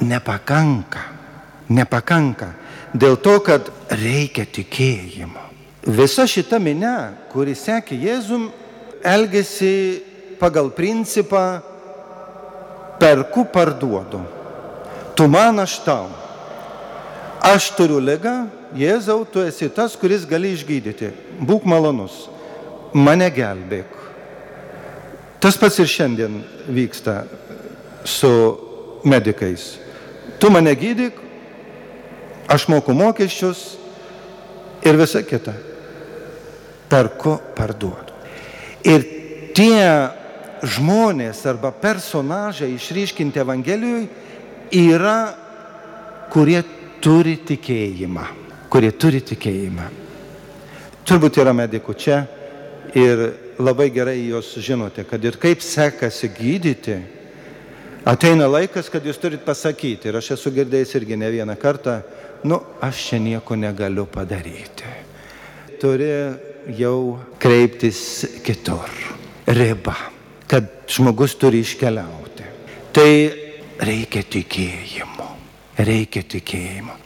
nepakanka. 0.00 1.04
Nepakanka. 1.70 2.54
Dėl 2.92 3.16
to, 3.22 3.38
kad 3.46 3.70
reikia 3.94 4.46
tikėjimo. 4.48 5.46
Visa 5.86 6.26
šita 6.28 6.58
minė, 6.60 7.14
kuri 7.32 7.54
sekė 7.56 7.96
Jėzum, 7.96 8.50
elgesi 9.06 10.02
pagal 10.40 10.72
principą 10.76 11.60
perku 13.00 13.46
parduodu. 13.48 14.20
Tu 15.16 15.28
man 15.28 15.62
aš 15.62 15.78
tau. 15.86 16.10
Aš 17.40 17.70
turiu 17.78 18.00
ligą, 18.02 18.50
Jėzau, 18.76 19.24
tu 19.24 19.40
esi 19.42 19.70
tas, 19.72 19.96
kuris 19.96 20.26
gali 20.28 20.52
išgydyti. 20.54 21.08
Būk 21.40 21.64
malonus, 21.64 22.26
mane 22.92 23.30
gelbėk. 23.32 23.96
Tas 25.40 25.56
pats 25.56 25.80
ir 25.80 25.88
šiandien 25.88 26.42
vyksta 26.68 27.22
su 28.04 28.30
medikais. 29.08 29.78
Tu 30.40 30.48
mane 30.50 30.72
gydyk, 30.74 31.18
aš 32.48 32.66
moku 32.72 32.94
mokesčius 32.96 33.76
ir 34.84 34.96
visa 34.96 35.20
kita. 35.22 35.52
Perku, 36.90 37.36
parduodu. 37.56 38.16
Ir 38.88 39.04
tie 39.54 39.84
žmonės 40.64 41.44
arba 41.48 41.70
personažai 41.76 42.72
išryškinti 42.74 43.40
Evangelijoje 43.40 44.08
yra, 44.80 45.18
kurie 46.32 46.62
turi 47.04 47.36
tikėjimą. 47.46 48.26
Kurie 48.72 48.90
turi 48.96 49.20
tikėjimą. 49.26 49.86
Turbūt 51.04 51.40
yra 51.42 51.52
medikų 51.56 51.94
čia 51.98 52.20
ir 52.96 53.22
labai 53.60 53.88
gerai 53.92 54.18
jūs 54.22 54.54
žinote, 54.62 55.04
kad 55.04 55.24
ir 55.24 55.36
kaip 55.40 55.62
sekasi 55.64 56.30
gydyti, 56.32 57.00
Ateina 58.08 58.46
laikas, 58.48 58.88
kad 58.88 59.04
jūs 59.04 59.18
turit 59.20 59.42
pasakyti, 59.44 60.08
ir 60.08 60.16
aš 60.20 60.32
esu 60.38 60.52
girdėjęs 60.54 60.94
irgi 60.96 61.18
ne 61.20 61.28
vieną 61.32 61.56
kartą, 61.60 61.98
nu, 62.48 62.60
aš 62.80 63.02
čia 63.10 63.18
nieko 63.20 63.58
negaliu 63.60 64.06
padaryti. 64.08 64.88
Turi 65.80 66.08
jau 66.78 67.18
kreiptis 67.40 68.24
kitur. 68.44 68.88
Riba, 69.50 69.96
kad 70.48 70.68
žmogus 70.88 71.34
turi 71.40 71.60
iškeliauti. 71.64 72.48
Tai 72.92 73.12
reikia 73.84 74.24
tikėjimo. 74.24 75.28
Reikia 75.80 76.22
tikėjimo. 76.28 76.96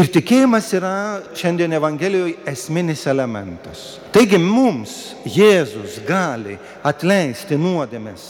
Ir 0.00 0.08
tikėjimas 0.08 0.70
yra 0.72 0.94
šiandien 1.36 1.76
Evangelijoje 1.76 2.38
esminis 2.48 3.04
elementas. 3.10 3.98
Taigi 4.12 4.38
mums 4.40 5.12
Jėzus 5.28 5.98
gali 6.08 6.56
atleisti 6.88 7.58
nuodėmės, 7.60 8.24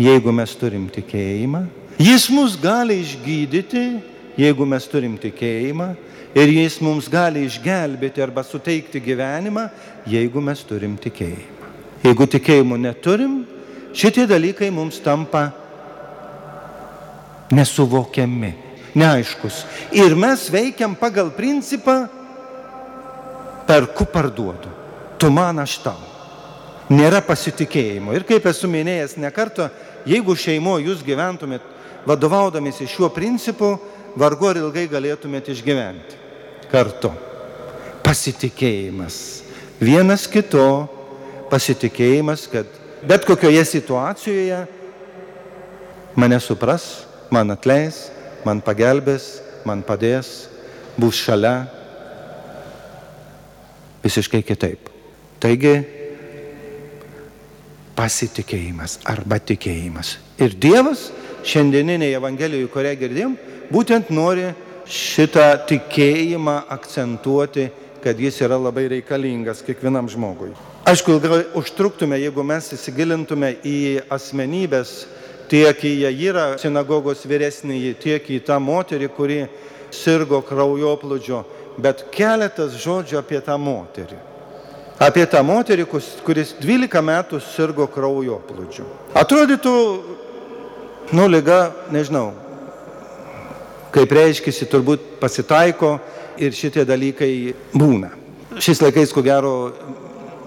jeigu 0.00 0.32
mes 0.34 0.54
turim 0.58 0.86
tikėjimą. 0.92 1.64
Jis 2.00 2.26
mus 2.32 2.56
gali 2.58 2.98
išgydyti, 3.02 3.84
jeigu 4.40 4.66
mes 4.66 4.86
turim 4.90 5.16
tikėjimą. 5.20 5.94
Ir 6.34 6.50
jis 6.50 6.80
mums 6.82 7.06
gali 7.06 7.44
išgelbėti 7.46 8.22
arba 8.24 8.42
suteikti 8.42 8.98
gyvenimą, 8.98 9.68
jeigu 10.10 10.42
mes 10.42 10.64
turim 10.66 10.96
tikėjimą. 10.98 11.68
Jeigu 12.04 12.26
tikėjimo 12.28 12.76
neturim, 12.76 13.44
šitie 13.96 14.26
dalykai 14.28 14.72
mums 14.74 14.98
tampa 15.00 15.46
nesuvokiami, 17.54 18.50
neaiškus. 18.98 19.62
Ir 19.96 20.18
mes 20.18 20.48
veikiam 20.52 20.98
pagal 20.98 21.30
principą 21.36 22.02
perku 23.68 24.04
parduodu. 24.10 24.74
Tu 25.18 25.30
man 25.30 25.62
aš 25.62 25.78
tau. 25.86 26.13
Nėra 26.92 27.22
pasitikėjimo. 27.24 28.12
Ir 28.12 28.26
kaip 28.28 28.44
esu 28.50 28.68
minėjęs 28.68 29.16
ne 29.20 29.30
kartą, 29.32 29.70
jeigu 30.08 30.36
šeimoje 30.36 30.90
jūs 30.90 31.04
gyventumėt 31.06 31.64
vadovaudamėsi 32.04 32.88
šiuo 32.90 33.08
principu, 33.14 33.74
vargu 34.20 34.50
ar 34.50 34.60
ilgai 34.60 34.84
galėtumėt 34.90 35.48
išgyventi 35.54 36.20
kartu. 36.70 37.12
Pasitikėjimas. 38.04 39.16
Vienas 39.80 40.26
kito 40.30 40.64
pasitikėjimas, 41.50 42.44
kad 42.50 42.68
bet 43.06 43.24
kokioje 43.26 43.62
situacijoje 43.68 44.64
mane 46.18 46.38
supras, 46.42 47.06
man 47.32 47.54
atleis, 47.54 48.08
man 48.44 48.60
pagelbės, 48.64 49.38
man 49.64 49.82
padės, 49.86 50.50
bus 51.00 51.18
šalia. 51.24 51.64
Visiškai 54.04 54.42
kitaip. 54.44 54.90
Taigi, 55.40 55.78
pasitikėjimas 57.96 58.98
arba 59.08 59.38
tikėjimas. 59.38 60.16
Ir 60.42 60.56
Dievas 60.58 61.08
šiandieninėje 61.46 62.18
Evangelijoje, 62.18 62.70
kurią 62.72 62.94
girdėjom, 63.00 63.34
būtent 63.72 64.10
nori 64.14 64.50
šitą 64.90 65.46
tikėjimą 65.68 66.56
akcentuoti, 66.74 67.68
kad 68.04 68.18
jis 68.20 68.42
yra 68.44 68.58
labai 68.60 68.86
reikalingas 68.92 69.62
kiekvienam 69.64 70.10
žmogui. 70.12 70.52
Aišku, 70.84 71.14
ilgai 71.16 71.44
užtruktume, 71.56 72.18
jeigu 72.20 72.44
mes 72.44 72.66
įsigilintume 72.76 73.54
į 73.64 73.78
asmenybės, 74.12 75.06
tiek 75.48 75.80
į 75.80 75.94
Jairą, 76.02 76.44
sinagogos 76.60 77.24
vyresnįjį, 77.28 77.94
tiek 78.02 78.28
į 78.36 78.42
tą 78.44 78.58
moterį, 78.60 79.08
kuri 79.16 79.40
sirgo 79.94 80.42
kraujoplūdžio, 80.44 81.40
bet 81.80 82.04
keletas 82.12 82.76
žodžių 82.84 83.22
apie 83.22 83.40
tą 83.44 83.56
moterį. 83.60 84.20
Apie 85.02 85.24
tą 85.26 85.40
moterį, 85.42 85.88
kuris 86.22 86.52
12 86.60 87.02
metų 87.02 87.40
sirgo 87.42 87.86
kraujoplūdžiu. 87.90 88.84
Atrodytų, 89.18 89.74
nu, 91.18 91.26
lyga, 91.26 91.72
nežinau, 91.90 92.28
kaip 93.94 94.14
reiškia, 94.14 94.54
turbūt 94.70 95.16
pasitaiko 95.22 95.96
ir 96.38 96.54
šitie 96.54 96.86
dalykai 96.86 97.32
būna. 97.74 98.12
Šiais 98.62 98.78
laikais, 98.84 99.10
ko 99.10 99.22
gero, 99.26 99.54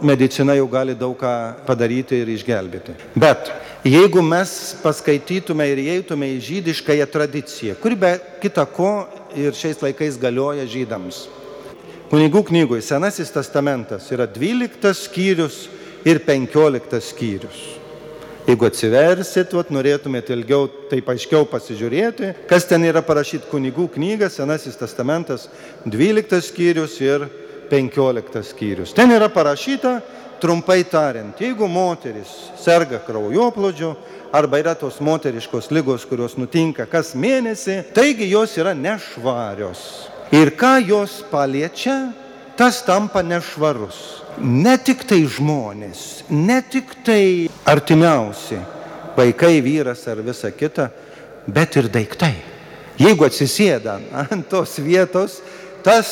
medicina 0.02 0.56
jau 0.56 0.68
gali 0.72 0.96
daug 0.96 1.18
ką 1.20 1.34
padaryti 1.68 2.22
ir 2.22 2.32
išgelbėti. 2.32 2.96
Bet 3.20 3.52
jeigu 3.84 4.24
mes 4.24 4.78
paskaitytume 4.84 5.68
ir 5.74 5.82
įeitume 5.84 6.30
į 6.38 6.40
žydiškąją 6.48 7.08
tradiciją, 7.12 7.76
kuri 7.82 8.00
be 8.00 8.14
kita 8.44 8.64
ko 8.72 9.10
ir 9.36 9.52
šiais 9.58 9.84
laikais 9.84 10.20
galioja 10.22 10.64
žydams. 10.70 11.26
Kunigų 12.08 12.40
knygoje 12.48 12.86
Senasis 12.88 13.34
testamentas 13.36 14.06
yra 14.16 14.24
12 14.32 14.94
skyrius 14.96 15.66
ir 16.08 16.22
15 16.24 17.02
skyrius. 17.04 17.58
Jeigu 18.48 18.64
atsiversit, 18.64 19.52
vat, 19.52 19.74
norėtumėte 19.76 20.32
ilgiau, 20.32 20.70
taip 20.88 21.12
aiškiau 21.12 21.44
pasižiūrėti, 21.52 22.32
kas 22.48 22.64
ten 22.70 22.88
yra 22.88 23.04
parašyti 23.04 23.52
kunigų 23.52 23.90
knyga, 23.98 24.32
Senasis 24.32 24.80
testamentas, 24.80 25.50
12 25.84 26.40
skyrius 26.48 26.96
ir 27.04 27.28
15 27.68 28.40
skyrius. 28.54 28.96
Ten 28.96 29.12
yra 29.12 29.28
parašyta, 29.28 29.98
trumpai 30.40 30.86
tariant, 30.88 31.36
jeigu 31.44 31.68
moteris 31.68 32.32
serga 32.64 33.04
kraujoplodžiu 33.04 33.98
arba 34.32 34.64
yra 34.64 34.80
tos 34.80 35.04
moteriškos 35.04 35.74
lygos, 35.76 36.08
kurios 36.08 36.40
nutinka 36.40 36.88
kas 36.88 37.18
mėnesį, 37.20 37.82
taigi 37.92 38.32
jos 38.32 38.56
yra 38.64 38.72
nešvarios. 38.72 40.16
Ir 40.36 40.54
ką 40.60 40.78
jos 40.88 41.22
paliečia, 41.32 42.12
tas 42.60 42.82
tampa 42.84 43.24
nešvarus 43.24 44.28
ne 44.42 44.76
tik 44.78 45.04
tai 45.08 45.24
žmonės, 45.30 46.24
ne 46.30 46.60
tik 46.62 46.94
tai 47.06 47.48
artimiausi, 47.68 48.60
vaikai, 49.18 49.60
vyras 49.66 50.06
ar 50.10 50.22
visa 50.26 50.52
kita, 50.54 50.90
bet 51.48 51.78
ir 51.80 51.90
daiktai. 51.92 52.36
Jeigu 52.98 53.28
atsisėda 53.28 54.00
ant 54.26 54.48
tos 54.50 54.78
vietos, 54.82 55.40
tas 55.86 56.10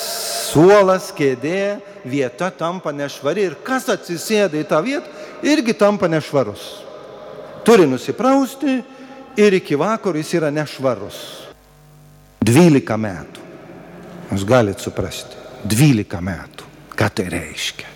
suolas, 0.52 1.12
kėdė, 1.16 1.80
vieta 2.06 2.52
tampa 2.54 2.94
nešvari 2.94 3.48
ir 3.50 3.56
kas 3.66 3.90
atsisėda 3.94 4.60
į 4.62 4.68
tą 4.70 4.82
vietą, 4.86 5.10
irgi 5.46 5.74
tampa 5.78 6.10
nešvarus. 6.10 6.66
Turi 7.66 7.88
nusiprausti 7.90 8.78
ir 9.42 9.58
iki 9.58 9.78
vakaro 9.78 10.22
jis 10.22 10.36
yra 10.38 10.54
nešvarus. 10.54 11.18
12 12.46 13.02
metų. 13.02 13.45
Jūs 14.32 14.46
galite 14.48 14.84
suprasti. 14.84 15.38
12 15.66 16.22
metų. 16.22 16.72
Ką 16.96 17.10
tai 17.14 17.28
reiškia? 17.34 17.88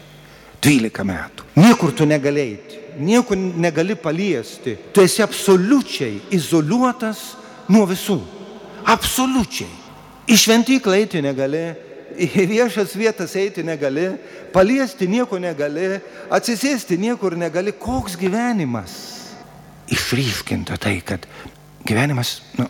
12 0.62 1.06
metų. 1.08 1.46
Niekur 1.60 1.94
tu 1.96 2.06
negali 2.08 2.42
eiti, 2.42 2.80
niekur 3.00 3.38
negali 3.38 3.96
paliesti. 3.96 4.76
Tu 4.94 5.04
esi 5.06 5.24
absoliučiai 5.24 6.20
izoliuotas 6.36 7.22
nuo 7.72 7.86
visų. 7.90 8.20
Absoliučiai. 8.90 9.72
Į 10.30 10.38
šventyklą 10.38 10.98
eiti 11.00 11.22
negali, 11.26 11.64
į 12.20 12.46
viešas 12.50 12.94
vietas 13.00 13.36
eiti 13.40 13.64
negali, 13.66 14.12
paliesti 14.54 15.08
nieko 15.10 15.40
negali, 15.42 16.00
atsisėsti 16.34 17.00
niekur 17.02 17.38
negali. 17.40 17.74
Koks 17.74 18.18
gyvenimas? 18.20 18.98
Išryškinta 19.90 20.78
tai, 20.78 21.00
kad 21.02 21.26
gyvenimas, 21.88 22.40
nu, 22.60 22.68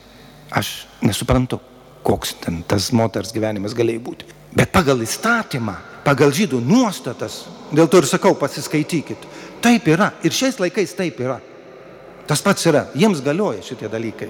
aš 0.56 0.86
nesuprantu, 1.04 1.60
koks 2.10 2.34
ten 2.42 2.64
tas 2.66 2.90
moters 2.96 3.32
gyvenimas 3.36 3.78
galėjo 3.78 4.02
būti. 4.10 4.34
Bet 4.58 4.74
pagal 4.74 5.06
įstatymą 5.06 5.78
pagal 6.10 6.34
žydų 6.34 6.62
nuostatas, 6.66 7.44
dėl 7.70 7.90
to 7.90 8.02
ir 8.02 8.08
sakau, 8.10 8.34
pasiskaitykit. 8.38 9.28
Taip 9.64 9.88
yra. 9.92 10.14
Ir 10.26 10.34
šiais 10.36 10.60
laikais 10.62 10.96
taip 10.98 11.20
yra. 11.22 11.40
Tas 12.30 12.42
pats 12.46 12.66
yra. 12.70 12.88
Jiems 12.98 13.22
galioja 13.26 13.64
šitie 13.66 13.90
dalykai. 13.92 14.30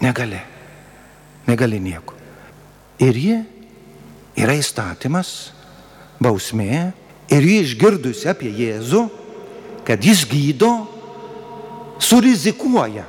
Negali. 0.00 0.40
Negali 1.48 1.80
nieko. 1.82 2.16
Ir 3.00 3.16
jie 3.16 3.38
yra 4.38 4.54
įstatymas, 4.56 5.50
bausmė. 6.22 6.92
Ir 7.30 7.46
jie 7.46 7.60
išgirdusi 7.64 8.28
apie 8.30 8.50
Jėzų, 8.54 9.04
kad 9.86 10.02
jis 10.04 10.24
gydo, 10.28 10.70
surizikuoja. 12.02 13.04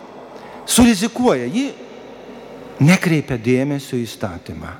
Surizikuoja. 0.69 1.47
Ji 1.51 1.69
nekreipia 2.81 3.37
dėmesio 3.37 3.99
į 3.99 4.05
įstatymą. 4.07 4.75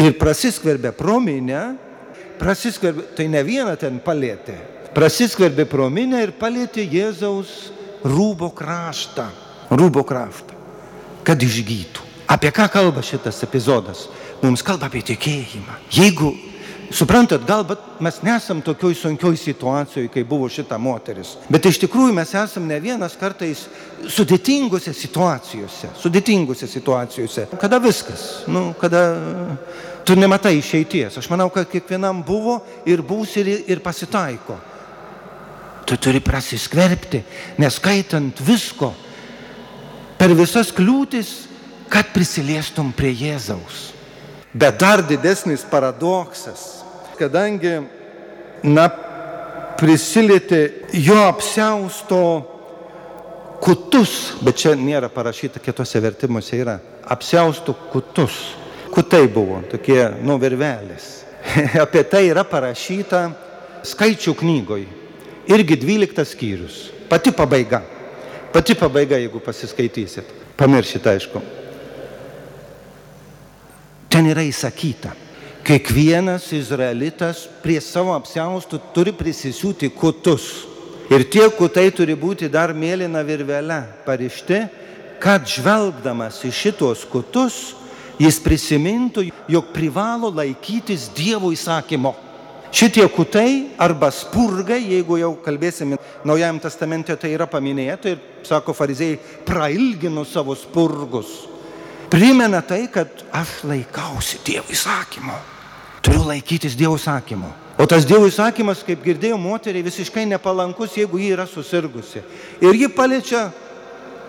Ir 0.00 0.16
prasiskverbia 0.18 0.94
prominę 0.96 1.62
prasiskverbė, 2.42 3.06
tai 3.16 3.28
ne 3.30 3.42
vieną 3.46 3.74
ten 3.80 4.00
palėtė, 4.02 4.56
prasiskverbė 4.96 5.66
pro 5.70 5.88
minę 5.92 6.22
ir 6.24 6.34
palėtė 6.38 6.84
Jėzaus 6.90 7.70
rūbo 8.02 8.50
kraštą, 8.56 9.28
rūbo 9.70 10.04
kraštą, 10.06 10.56
kad 11.26 11.42
išgytų. 11.42 12.08
Apie 12.32 12.50
ką 12.54 12.66
kalba 12.72 13.02
šitas 13.04 13.42
epizodas? 13.44 14.06
Mums 14.42 14.64
kalba 14.64 14.88
apie 14.88 15.02
tikėjimą. 15.06 15.76
Jeigu 15.92 16.32
Suprantat, 16.92 17.46
galbūt 17.48 18.02
mes 18.04 18.18
nesam 18.26 18.58
tokioj 18.64 18.94
sunkioj 18.98 19.38
situacijoje, 19.40 20.10
kai 20.12 20.24
buvo 20.28 20.48
šita 20.52 20.76
moteris. 20.76 21.36
Bet 21.48 21.64
iš 21.70 21.78
tikrųjų 21.86 22.12
mes 22.18 22.34
esam 22.36 22.66
ne 22.68 22.76
vienas 22.84 23.14
kartais 23.16 23.62
sudėtingose 24.12 24.92
situacijose. 24.96 25.88
Sudėtingose 25.96 26.68
situacijose. 26.68 27.46
Kada 27.60 27.78
viskas, 27.80 28.26
nu, 28.50 28.74
kada 28.80 29.06
tu 30.04 30.18
nematai 30.18 30.58
išeities. 30.58 31.16
Aš 31.22 31.30
manau, 31.32 31.48
kad 31.54 31.70
kiekvienam 31.70 32.20
buvo 32.26 32.58
ir 32.84 33.00
bus 33.00 33.38
ir, 33.40 33.48
ir 33.72 33.80
pasitaiko. 33.80 34.58
Tu 35.88 35.96
turi 35.96 36.20
prasiskverbti, 36.20 37.22
neskaitant 37.62 38.44
visko 38.44 38.92
per 40.20 40.36
visas 40.36 40.70
kliūtis, 40.76 41.32
kad 41.92 42.12
prisiliestum 42.12 42.92
prie 42.96 43.16
Jėzaus. 43.16 43.90
Bet 44.52 44.76
dar 44.80 45.00
didesnis 45.00 45.64
paradoksas, 45.64 46.81
kadangi, 47.22 47.76
na, 48.66 48.86
prisilietė 49.78 50.62
jo 51.02 51.18
apsiausto 51.26 52.22
kutus, 53.62 54.34
bet 54.42 54.58
čia 54.58 54.74
nėra 54.78 55.10
parašyta, 55.12 55.62
kitose 55.62 56.02
vertimuose 56.02 56.58
yra, 56.58 56.78
apsiaustų 57.10 57.74
kutus. 57.92 58.40
Kutai 58.92 59.24
buvo, 59.32 59.62
tokie, 59.70 60.00
nu, 60.20 60.36
virvelės. 60.40 61.22
Apie 61.84 62.02
tai 62.06 62.26
yra 62.28 62.44
parašyta 62.44 63.24
skaičių 63.88 64.34
knygoje. 64.42 64.90
Irgi 65.50 65.78
12 65.80 66.26
skyrius. 66.28 66.76
Pati 67.10 67.32
pabaiga. 67.34 67.80
Pati 68.52 68.76
pabaiga, 68.78 69.16
jeigu 69.18 69.40
pasiskaitysit. 69.42 70.28
Pamiršit, 70.60 71.08
aišku. 71.08 71.42
Ten 74.12 74.28
yra 74.28 74.44
įsakyta. 74.44 75.16
Kiekvienas 75.62 76.48
izraelitas 76.56 77.44
prie 77.62 77.76
savo 77.78 78.16
apsiaustų 78.16 78.80
turi 78.94 79.12
prisisiūti 79.14 79.92
kutus. 79.94 80.66
Ir 81.06 81.22
tie 81.30 81.44
kutai 81.54 81.84
turi 81.94 82.16
būti 82.18 82.48
dar 82.50 82.72
mėlyna 82.74 83.22
virvelė 83.22 83.76
parišti, 84.02 84.58
kad 85.22 85.46
žvelgdamas 85.46 86.40
į 86.42 86.50
šitos 86.50 87.04
kutus, 87.06 87.60
jis 88.18 88.40
prisimintų, 88.42 89.28
jog 89.54 89.70
privalo 89.70 90.32
laikytis 90.34 91.06
Dievo 91.14 91.52
įsakymo. 91.54 92.16
Šitie 92.74 93.06
kutai 93.14 93.76
arba 93.78 94.10
spurgai, 94.10 94.80
jeigu 94.96 95.20
jau 95.20 95.34
kalbėsime 95.44 96.00
Naujajam 96.26 96.58
testamente, 96.64 97.14
tai 97.14 97.36
yra 97.36 97.46
paminėta 97.46 98.16
ir, 98.16 98.18
sako 98.48 98.74
farizėjai, 98.74 99.20
prailginu 99.46 100.26
savo 100.26 100.58
spurgus. 100.58 101.36
Primena 102.10 102.64
tai, 102.66 102.88
kad 102.90 103.22
aš 103.30 103.60
laikausi 103.68 104.42
Dievo 104.42 104.72
įsakymo. 104.74 105.51
Turiu 106.02 106.24
laikytis 106.26 106.74
Dievo 106.78 106.96
įsakymo. 106.98 107.50
O 107.78 107.86
tas 107.88 108.06
Dievo 108.06 108.26
įsakymas, 108.28 108.82
kaip 108.86 109.04
girdėjau, 109.04 109.38
moteriai 109.40 109.84
visiškai 109.86 110.26
nepalankus, 110.30 110.96
jeigu 110.98 111.20
ji 111.22 111.30
yra 111.36 111.46
susirgusi. 111.48 112.22
Ir 112.62 112.78
ji 112.78 112.90
paliečia 112.92 113.46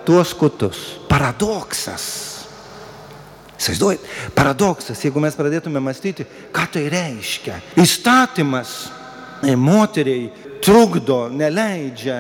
tuos 0.05 0.33
kutus. 0.37 0.83
Paradoksas. 1.09 2.05
Įsivaizduojat, 3.57 4.07
paradoksas, 4.35 5.01
jeigu 5.05 5.21
mes 5.23 5.35
pradėtume 5.37 5.79
mąstyti, 5.83 6.25
ką 6.53 6.65
tai 6.73 6.87
reiškia. 6.91 7.59
Įstatymas 7.79 8.73
moteriai 9.59 10.31
trukdo, 10.63 11.27
neleidžia 11.31 12.17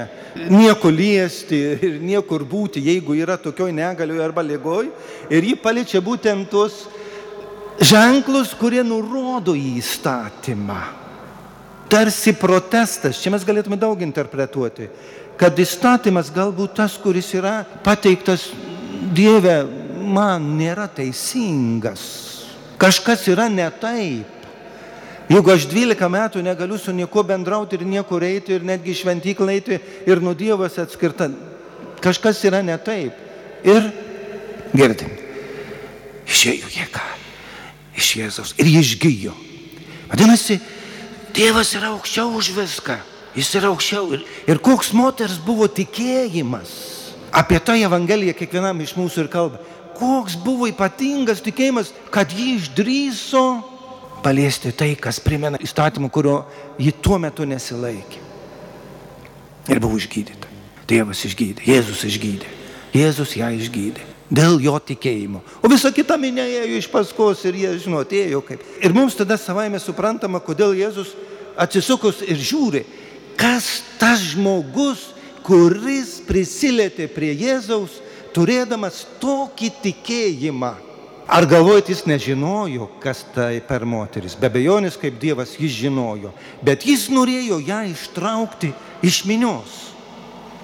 nieko 0.51 0.91
liesti 0.91 1.59
ir 1.77 1.97
niekur 2.03 2.43
būti, 2.47 2.83
jeigu 2.83 3.15
yra 3.15 3.37
tokioj 3.39 3.71
negalioje 3.75 4.23
arba 4.23 4.43
lygoj. 4.43 4.89
Ir 5.31 5.49
jį 5.49 5.55
paliečia 5.63 6.01
būtent 6.03 6.49
tuos 6.51 6.83
ženklus, 7.81 8.53
kurie 8.57 8.83
nurodo 8.85 9.55
į 9.57 9.77
įstatymą 9.79 10.81
tarsi 11.93 12.33
protestas, 12.33 13.19
čia 13.21 13.29
mes 13.29 13.43
galėtume 13.45 13.77
daug 13.77 13.99
interpretuoti, 14.01 14.87
kad 15.37 15.59
įstatymas 15.61 16.31
galbūt 16.33 16.79
tas, 16.79 16.97
kuris 16.97 17.29
yra 17.37 17.61
pateiktas 17.85 18.49
Dieve, 19.13 19.59
man 20.01 20.55
nėra 20.57 20.87
teisingas. 20.89 22.01
Kažkas 22.81 23.27
yra 23.29 23.45
ne 23.51 23.67
taip. 23.77 24.41
Jeigu 25.29 25.53
aš 25.53 25.67
12 25.69 26.09
metų 26.15 26.41
negaliu 26.43 26.79
su 26.81 26.95
niekuo 26.95 27.21
bendrauti 27.23 27.77
ir 27.77 27.85
niekur 27.87 28.25
eiti 28.25 28.57
ir 28.57 28.65
netgi 28.65 28.97
šventyklą 28.97 29.53
eiti 29.53 29.77
ir 30.09 30.21
nuo 30.23 30.33
Dievas 30.33 30.81
atskirta, 30.81 31.29
kažkas 32.01 32.41
yra 32.49 32.65
ne 32.65 32.77
taip. 32.81 33.21
Ir 33.63 33.91
girdim, 34.73 35.13
išėjo 36.25 36.73
jėga 36.73 37.22
iš 37.97 38.13
Jėzaus 38.19 38.53
ir 38.57 38.69
jis 38.69 38.93
išgyjo. 38.93 39.33
Vadinasi, 40.11 40.59
Tėvas 41.33 41.71
yra 41.73 41.89
aukščiau 41.95 42.35
už 42.37 42.51
viską. 42.53 42.99
Jis 43.33 43.49
yra 43.57 43.71
aukščiau. 43.73 44.11
Ir, 44.13 44.25
ir 44.45 44.59
koks 44.61 44.91
moters 44.93 45.39
buvo 45.41 45.65
tikėjimas. 45.65 46.73
Apie 47.33 47.57
tą 47.57 47.73
Evangeliją 47.81 48.35
kiekvienam 48.37 48.83
iš 48.85 48.93
mūsų 48.93 49.25
ir 49.25 49.29
kalba. 49.33 49.61
Koks 49.97 50.35
buvo 50.37 50.69
ypatingas 50.69 51.41
tikėjimas, 51.41 51.89
kad 52.13 52.29
ji 52.29 52.59
išdryso 52.59 53.45
paliesti 54.23 54.71
tai, 54.77 54.93
kas 54.93 55.19
primena 55.21 55.57
įstatymą, 55.61 56.11
kurio 56.13 56.43
ji 56.77 56.93
tuo 57.01 57.17
metu 57.21 57.47
nesilaikė. 57.49 58.21
Ir 59.73 59.81
buvo 59.81 59.97
išgydyta. 59.97 60.49
Tėvas 60.89 61.25
išgydė, 61.25 61.65
Jėzus 61.65 62.05
išgydė. 62.05 62.49
Jėzus 62.93 63.37
ją 63.39 63.49
išgydė. 63.57 64.12
Dėl 64.33 64.57
jo 64.63 64.73
tikėjimo. 64.81 65.43
O 65.61 65.69
visa 65.69 65.91
kita 65.93 66.17
minėjo 66.17 66.63
iš 66.79 66.87
paskos 66.89 67.43
ir 67.45 67.57
jie, 67.59 67.73
žinot, 67.83 68.13
ėjo 68.17 68.41
kaip. 68.45 68.63
Ir 68.81 68.95
mums 68.95 69.17
tada 69.19 69.37
savaime 69.37 69.77
suprantama, 69.81 70.41
kodėl 70.41 70.73
Jėzus 70.73 71.11
atsisukus 71.59 72.23
ir 72.25 72.39
žiūri, 72.41 72.81
kas 73.37 73.83
tas 74.01 74.23
žmogus, 74.31 75.11
kuris 75.45 76.17
prisilietė 76.25 77.05
prie 77.13 77.33
Jėzaus, 77.35 77.99
turėdamas 78.33 79.03
tokį 79.21 79.69
tikėjimą. 79.83 80.73
Ar 81.29 81.45
galvojat, 81.47 81.93
jis 81.93 82.03
nežinojo, 82.09 82.89
kas 83.03 83.21
tai 83.35 83.61
per 83.63 83.85
moteris? 83.87 84.33
Be 84.35 84.49
bejonės, 84.51 84.97
kaip 84.99 85.21
Dievas 85.21 85.53
jis 85.61 85.77
žinojo. 85.77 86.33
Bet 86.65 86.83
jis 86.89 87.05
norėjo 87.13 87.61
ją 87.63 87.79
ištraukti 87.93 88.73
iš 89.05 89.23
minios. 89.29 89.92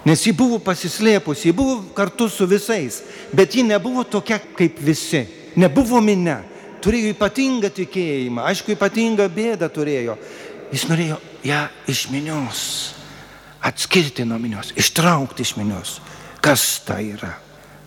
Nes 0.07 0.21
ji 0.23 0.31
buvo 0.35 0.61
pasislėpusi, 0.63 1.49
ji 1.49 1.55
buvo 1.55 1.81
kartu 1.95 2.29
su 2.31 2.47
visais, 2.47 3.01
bet 3.35 3.55
ji 3.55 3.65
nebuvo 3.67 4.05
tokia 4.07 4.39
kaip 4.39 4.79
visi, 4.83 5.25
nebuvo 5.59 5.99
minė, 6.03 6.37
turėjo 6.83 7.11
ypatingą 7.15 7.71
tikėjimą, 7.75 8.45
aišku, 8.47 8.73
ypatingą 8.77 9.27
bėdą 9.33 9.67
turėjo. 9.73 10.15
Jis 10.71 10.85
norėjo 10.87 11.17
ją 11.43 11.65
iš 11.89 12.05
minios, 12.13 12.61
atskirti 13.65 14.23
nuo 14.27 14.39
minios, 14.39 14.71
ištraukti 14.79 15.43
iš 15.43 15.55
minios. 15.59 15.97
Kas 16.39 16.79
tai 16.87 17.09
yra? 17.17 17.33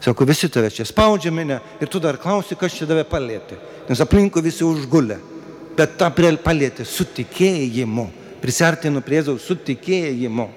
Sako, 0.03 0.27
visi 0.27 0.51
tave 0.51 0.68
čia 0.75 0.85
spaudžia 0.85 1.31
minę 1.33 1.61
ir 1.81 1.88
tu 1.88 2.01
dar 2.03 2.18
klausi, 2.18 2.59
kas 2.59 2.75
čia 2.75 2.88
tave 2.90 3.05
palėtė. 3.09 3.57
Nes 3.88 4.01
aplinkui 4.03 4.42
visi 4.42 4.66
užgulė. 4.66 5.20
Bet 5.79 5.94
tą 5.96 6.11
palėtė 6.12 6.85
su 6.85 7.07
tikėjimu. 7.07 8.09
Prisartinu 8.42 9.01
prie 9.01 9.20
Jėzaus 9.20 9.46
su 9.46 9.55
tikėjimu. 9.55 10.48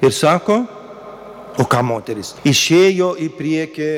Ir 0.00 0.14
sako, 0.16 0.62
O 1.60 1.66
ką 1.68 1.82
moteris? 1.84 2.34
Išėjo 2.48 3.12
į 3.20 3.28
priekį 3.36 3.90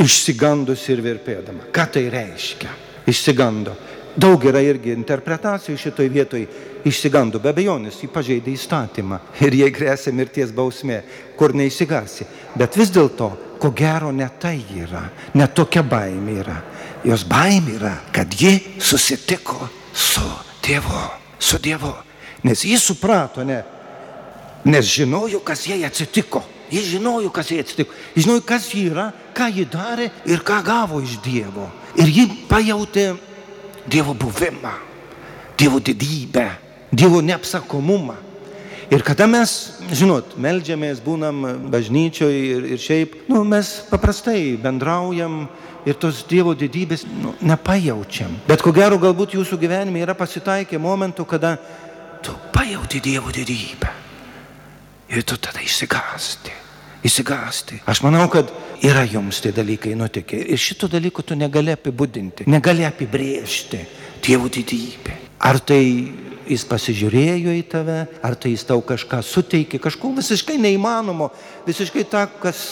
išsigandusi 0.00 0.94
ir 0.94 1.02
virpėdama. 1.04 1.68
Ką 1.74 1.84
tai 1.92 2.06
reiškia? 2.12 2.72
Išsigando. 3.08 3.74
Daug 4.18 4.42
yra 4.48 4.60
irgi 4.64 4.94
interpretacijų 4.96 5.78
šitoj 5.78 6.08
vietoj. 6.10 6.46
Išsigando, 6.88 7.40
be 7.42 7.50
abejonės, 7.52 7.98
jį 8.02 8.08
pažeidė 8.14 8.54
įstatymą 8.54 9.18
ir 9.42 9.54
jai 9.58 9.68
grėsia 9.74 10.12
mirties 10.14 10.52
bausmė, 10.54 11.02
kur 11.36 11.52
neįsigasi. 11.58 12.26
Bet 12.58 12.78
vis 12.78 12.92
dėlto, 12.94 13.28
ko 13.60 13.70
gero, 13.76 14.12
ne 14.14 14.28
tai 14.40 14.56
yra, 14.78 15.02
ne 15.34 15.48
tokia 15.50 15.82
baimė 15.86 16.36
yra. 16.42 16.58
Jos 17.06 17.26
baimė 17.28 17.74
yra, 17.76 17.94
kad 18.14 18.32
ji 18.34 18.78
susitiko 18.78 19.68
su 19.92 20.24
Dievu, 20.64 21.02
su 21.38 21.58
Dievu. 21.62 21.92
Nes 22.46 22.62
jis 22.64 22.86
suprato, 22.90 23.44
ne, 23.44 23.58
Nes 24.64 24.86
žinojo, 24.86 25.40
kas 25.44 25.66
jai 25.68 25.84
atsitiko. 25.86 26.42
Jis 26.70 26.90
žinojo, 26.92 27.30
kas 27.32 27.50
jai 27.50 27.62
atsitiko. 27.62 27.94
Jis 28.14 28.26
žinojo, 28.26 28.44
kas 28.44 28.68
ji 28.74 28.88
yra, 28.90 29.08
ką 29.36 29.48
ji 29.54 29.64
darė 29.70 30.10
ir 30.28 30.42
ką 30.44 30.60
gavo 30.66 31.00
iš 31.04 31.18
Dievo. 31.24 31.68
Ir 31.96 32.10
ji 32.12 32.26
pajutė 32.48 33.12
Dievo 33.88 34.14
buvimą, 34.14 34.74
Dievo 35.58 35.80
didybę, 35.80 36.48
Dievo 36.92 37.22
neapsakomumą. 37.24 38.16
Ir 38.88 39.02
kada 39.04 39.26
mes, 39.28 39.50
žinot, 39.92 40.38
melžiamės, 40.40 41.00
būnam 41.04 41.42
bažnyčioje 41.68 42.38
ir, 42.54 42.66
ir 42.72 42.80
šiaip, 42.80 43.18
nu, 43.28 43.42
mes 43.44 43.82
paprastai 43.90 44.56
bendraujam 44.60 45.42
ir 45.84 45.96
tos 46.00 46.22
Dievo 46.28 46.54
didybės 46.56 47.04
nu, 47.20 47.34
nepajaučiam. 47.44 48.32
Bet 48.48 48.64
ko 48.64 48.72
gero, 48.76 48.96
galbūt 49.00 49.36
jūsų 49.36 49.60
gyvenime 49.60 50.04
yra 50.04 50.16
pasitaikę 50.16 50.80
momentų, 50.80 51.28
kada 51.28 51.56
tu 52.24 52.36
pajauti 52.52 53.04
Dievo 53.04 53.32
didybę. 53.32 53.97
Ir 55.08 55.24
tu 55.24 55.38
tada 55.40 55.62
išsigasti. 55.64 56.52
Įsigasti. 57.06 57.78
Aš 57.88 58.02
manau, 58.04 58.26
kad 58.28 58.50
yra 58.84 59.04
jums 59.06 59.38
tie 59.40 59.52
dalykai 59.54 59.94
nutikę. 59.96 60.36
Ir 60.36 60.58
šito 60.60 60.88
dalyko 60.90 61.22
tu 61.22 61.36
negali 61.38 61.72
apibūdinti, 61.72 62.48
negali 62.50 62.84
apibriežti 62.84 63.84
Dievo 64.18 64.50
didybę. 64.50 65.14
Ar 65.38 65.60
tai 65.62 65.80
jis 66.48 66.64
pasižiūrėjo 66.66 67.54
į 67.54 67.64
tave, 67.70 67.98
ar 68.24 68.34
tai 68.34 68.50
jis 68.52 68.66
tau 68.66 68.82
kažką 68.84 69.20
suteikė, 69.22 69.78
kažko 69.80 70.10
visiškai 70.16 70.58
neįmanomo, 70.60 71.30
visiškai 71.68 72.04
tą, 72.10 72.24
kas 72.42 72.64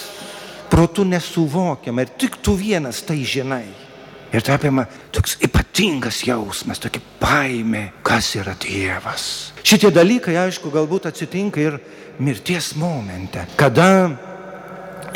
protų 0.72 1.06
nesuvokiama. 1.12 2.02
Ir 2.02 2.14
tik 2.18 2.40
tu 2.42 2.56
vienas 2.58 3.04
tai 3.06 3.20
žinai. 3.22 3.85
Ir 4.34 4.42
tai 4.42 4.56
apima 4.56 4.86
toks 5.14 5.36
ypatingas 5.46 6.24
jausmas, 6.26 6.80
tokia 6.82 7.02
baimė, 7.20 7.90
kas 8.06 8.32
yra 8.40 8.56
Dievas. 8.60 9.52
Šitie 9.66 9.92
dalykai, 9.94 10.34
aišku, 10.46 10.70
galbūt 10.74 11.08
atsitinka 11.10 11.62
ir 11.62 11.78
mirties 12.18 12.74
momente, 12.80 13.46
kada 13.56 13.90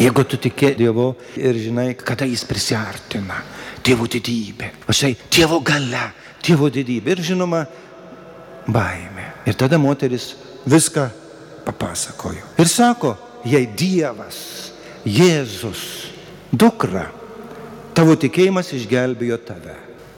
Jeigu 0.01 0.25
tu 0.25 0.38
tiki 0.40 0.75
Dievu 0.79 1.14
ir 1.37 1.57
žinai, 1.61 1.92
kada 1.94 2.25
jis 2.25 2.46
prisartina, 2.49 3.37
Dievo 3.85 4.07
didybė, 4.09 4.70
o 4.88 4.94
štai 4.96 5.12
Dievo 5.29 5.59
gale, 5.61 6.07
Dievo 6.40 6.70
didybė 6.73 7.12
ir 7.12 7.20
žinoma, 7.33 7.61
baimė. 8.64 9.27
Ir 9.44 9.59
tada 9.61 9.77
moteris 9.77 10.31
viską 10.64 11.05
papasakojo. 11.66 12.55
Ir 12.57 12.68
sako, 12.73 13.12
jei 13.44 13.68
Dievas, 13.77 14.73
Jėzus, 15.05 15.83
dukra, 16.53 17.11
tavo 17.96 18.16
tikėjimas 18.18 18.72
išgelbėjo 18.76 19.38
tave. 19.46 19.76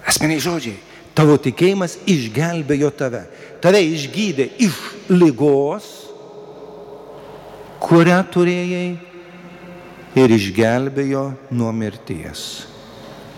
Asmeniai 0.08 0.42
žodžiai, 0.42 0.78
tavo 1.16 1.36
tikėjimas 1.40 1.98
išgelbėjo 2.08 2.90
tave. 2.96 3.24
Tave 3.62 3.82
išgydė 3.92 4.48
iš 4.66 4.78
lygos, 5.12 5.86
kurią 7.82 8.18
turėjai 8.32 8.88
ir 10.18 10.34
išgelbėjo 10.36 11.24
nuo 11.54 11.70
mirties. 11.74 12.66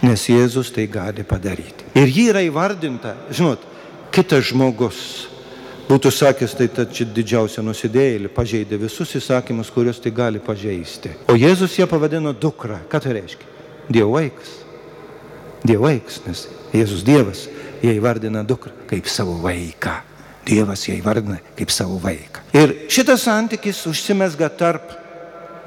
Nes 0.04 0.26
Jėzus 0.28 0.72
tai 0.74 0.84
gali 0.90 1.24
padaryti. 1.24 1.86
Ir 1.96 2.10
ji 2.10 2.26
yra 2.32 2.42
įvardinta, 2.44 3.14
žinot, 3.32 3.62
kitas 4.12 4.50
žmogus 4.50 4.98
būtų 5.88 6.10
sakęs, 6.12 6.56
tai 6.58 6.68
ta 6.72 6.84
čia 6.88 7.06
didžiausia 7.08 7.64
nusidėjėlė, 7.64 8.30
pažeidė 8.32 8.78
visus 8.80 9.14
įsakymus, 9.16 9.72
kuriuos 9.72 10.00
tai 10.02 10.12
gali 10.16 10.40
pažeisti. 10.42 11.12
O 11.28 11.36
Jėzus 11.36 11.76
ją 11.78 11.88
pavadino 11.88 12.32
dukra. 12.32 12.80
Ką 12.90 13.00
tai 13.04 13.18
reiškia? 13.20 13.53
Dievo 13.88 14.14
vaikas. 14.16 14.50
Dievo 15.64 15.88
vaikas, 15.88 16.20
nes 16.26 16.46
Jėzus 16.74 17.04
Dievas, 17.06 17.46
jie 17.82 17.94
įvardina 17.98 18.42
dukrą 18.46 18.72
kaip 18.90 19.08
savo 19.10 19.36
vaiką. 19.42 20.00
Dievas 20.44 20.84
ją 20.88 20.96
įvardina 20.98 21.38
kaip 21.56 21.72
savo 21.72 21.96
vaiką. 22.02 22.42
Ir 22.56 22.74
šitas 22.92 23.24
santykis 23.24 23.80
užsimesga 23.88 24.50
tarp 24.52 24.92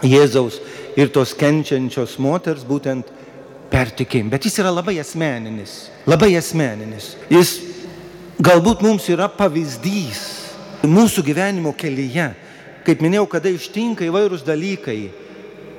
Jėzaus 0.05 0.59
ir 0.97 1.09
tos 1.13 1.33
kenčiančios 1.37 2.17
moters 2.21 2.65
būtent 2.67 3.09
per 3.71 3.89
tikėjimą. 3.97 4.31
Bet 4.35 4.45
jis 4.45 4.59
yra 4.61 4.71
labai 4.73 4.99
asmeninis. 5.01 5.87
Labai 6.07 6.35
asmeninis. 6.37 7.15
Jis 7.33 7.57
galbūt 8.37 8.83
mums 8.85 9.07
yra 9.09 9.27
pavyzdys 9.33 10.21
mūsų 10.85 11.23
gyvenimo 11.25 11.73
kelyje. 11.77 12.29
Kaip 12.87 13.01
minėjau, 13.03 13.25
kada 13.27 13.51
ištinka 13.51 14.05
įvairūs 14.07 14.45
dalykai, 14.47 15.09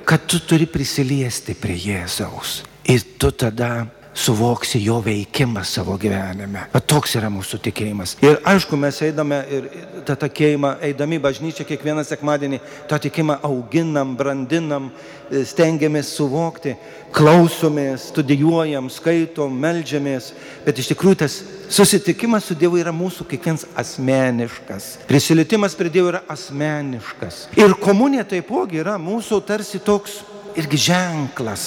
kad 0.09 0.25
tu 0.25 0.39
turi 0.41 0.65
prisiliesti 0.65 1.53
prie 1.53 1.75
Jėzaus. 1.77 2.63
Ir 2.89 3.03
tu 3.21 3.29
tada 3.29 3.85
suvoksi 4.19 4.81
jo 4.83 4.99
veikimą 5.03 5.63
savo 5.63 5.95
gyvenime. 5.97 6.65
Bet 6.73 6.87
toks 6.91 7.15
yra 7.15 7.29
mūsų 7.31 7.59
tikėjimas. 7.69 8.17
Ir 8.25 8.39
aišku, 8.47 8.77
mes 8.79 8.99
eidame 9.05 9.39
ir 9.55 9.69
tą 10.07 10.17
tikėjimą, 10.19 10.73
eidami 10.89 11.19
bažnyčią 11.23 11.63
kiekvieną 11.69 12.03
sekmadienį, 12.07 12.59
tą 12.89 12.99
tikėjimą 13.05 13.39
auginam, 13.47 14.15
brandinam, 14.19 14.89
stengiamės 15.29 16.11
suvokti, 16.17 16.75
klausomės, 17.15 18.09
studijuojam, 18.11 18.89
skaitom, 18.91 19.55
melžiamės. 19.63 20.33
Bet 20.67 20.83
iš 20.83 20.91
tikrųjų 20.91 21.21
tas 21.23 21.39
susitikimas 21.71 22.49
su 22.49 22.57
Dievu 22.59 22.81
yra 22.81 22.91
mūsų 22.95 23.27
kiekvienas 23.29 23.65
asmeniškas. 23.79 24.91
Prisilietimas 25.07 25.77
prie 25.79 25.93
Dievo 25.93 26.11
yra 26.11 26.25
asmeniškas. 26.27 27.47
Ir 27.59 27.77
komunija 27.79 28.27
taipogi 28.27 28.83
yra 28.83 28.99
mūsų 28.99 29.41
tarsi 29.47 29.79
toks 29.79 30.19
irgi 30.59 30.83
ženklas 30.89 31.65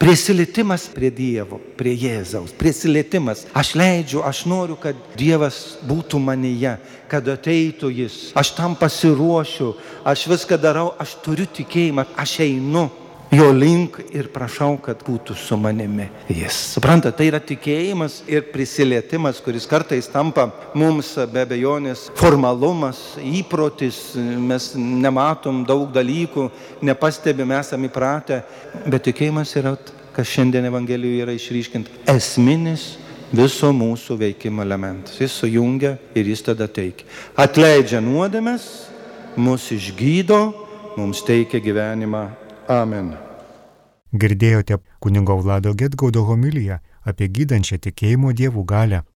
Prisilietimas 0.00 0.86
prie 0.88 1.10
Dievo, 1.12 1.58
prie 1.76 1.92
Jėzaus, 1.92 2.54
prisilietimas. 2.56 3.42
Aš 3.52 3.74
leidžiu, 3.76 4.22
aš 4.24 4.46
noriu, 4.48 4.78
kad 4.80 4.96
Dievas 5.12 5.76
būtų 5.84 6.16
manyje, 6.24 6.72
kad 7.10 7.28
ateitų 7.28 7.90
Jis. 7.92 8.16
Aš 8.32 8.54
tam 8.56 8.78
pasiruošiu, 8.80 9.74
aš 10.08 10.24
viską 10.32 10.56
darau, 10.56 10.94
aš 10.96 11.18
turiu 11.20 11.44
tikėjimą, 11.44 12.06
aš 12.16 12.38
einu 12.46 12.86
jo 13.30 13.52
link 13.52 14.00
ir 14.10 14.28
prašau, 14.34 14.74
kad 14.82 15.02
būtų 15.06 15.36
su 15.38 15.56
manimi 15.60 16.08
jis. 16.28 16.56
Suprantate, 16.74 17.16
tai 17.18 17.28
yra 17.30 17.40
tikėjimas 17.42 18.20
ir 18.30 18.48
prisilietimas, 18.50 19.38
kuris 19.44 19.68
kartais 19.70 20.10
tampa 20.10 20.48
mums 20.74 21.12
be 21.30 21.44
abejonės 21.44 22.08
formalumas, 22.18 23.00
įprotis, 23.22 24.00
mes 24.18 24.72
nematom 24.76 25.62
daug 25.68 25.92
dalykų, 25.94 26.48
nepastebime, 26.82 27.60
esame 27.60 27.90
įpratę, 27.90 28.42
bet 28.86 29.06
tikėjimas 29.06 29.54
yra, 29.60 29.76
kas 30.16 30.34
šiandien 30.34 30.66
Evangelijoje 30.72 31.22
yra 31.28 31.36
išryškinta, 31.38 32.02
esminis 32.10 32.96
viso 33.30 33.70
mūsų 33.70 34.18
veikimo 34.24 34.66
elementas. 34.66 35.20
Jis 35.22 35.38
sujungia 35.44 35.94
ir 36.18 36.26
jis 36.32 36.42
tada 36.50 36.66
teikia. 36.66 37.06
Atleidžia 37.38 38.02
nuodėmes, 38.02 38.66
mus 39.38 39.70
išgydo, 39.70 40.42
mums 40.98 41.22
teikia 41.22 41.62
gyvenimą 41.62 42.26
Amen. 42.68 43.14
Girdėjote 44.12 44.78
kunigo 44.98 45.36
Vlado 45.42 45.72
Getgaudo 45.74 46.24
homiliją 46.26 46.80
apie 47.06 47.28
gydančią 47.28 47.78
tikėjimo 47.86 48.32
dievų 48.34 48.64
galę. 48.66 49.02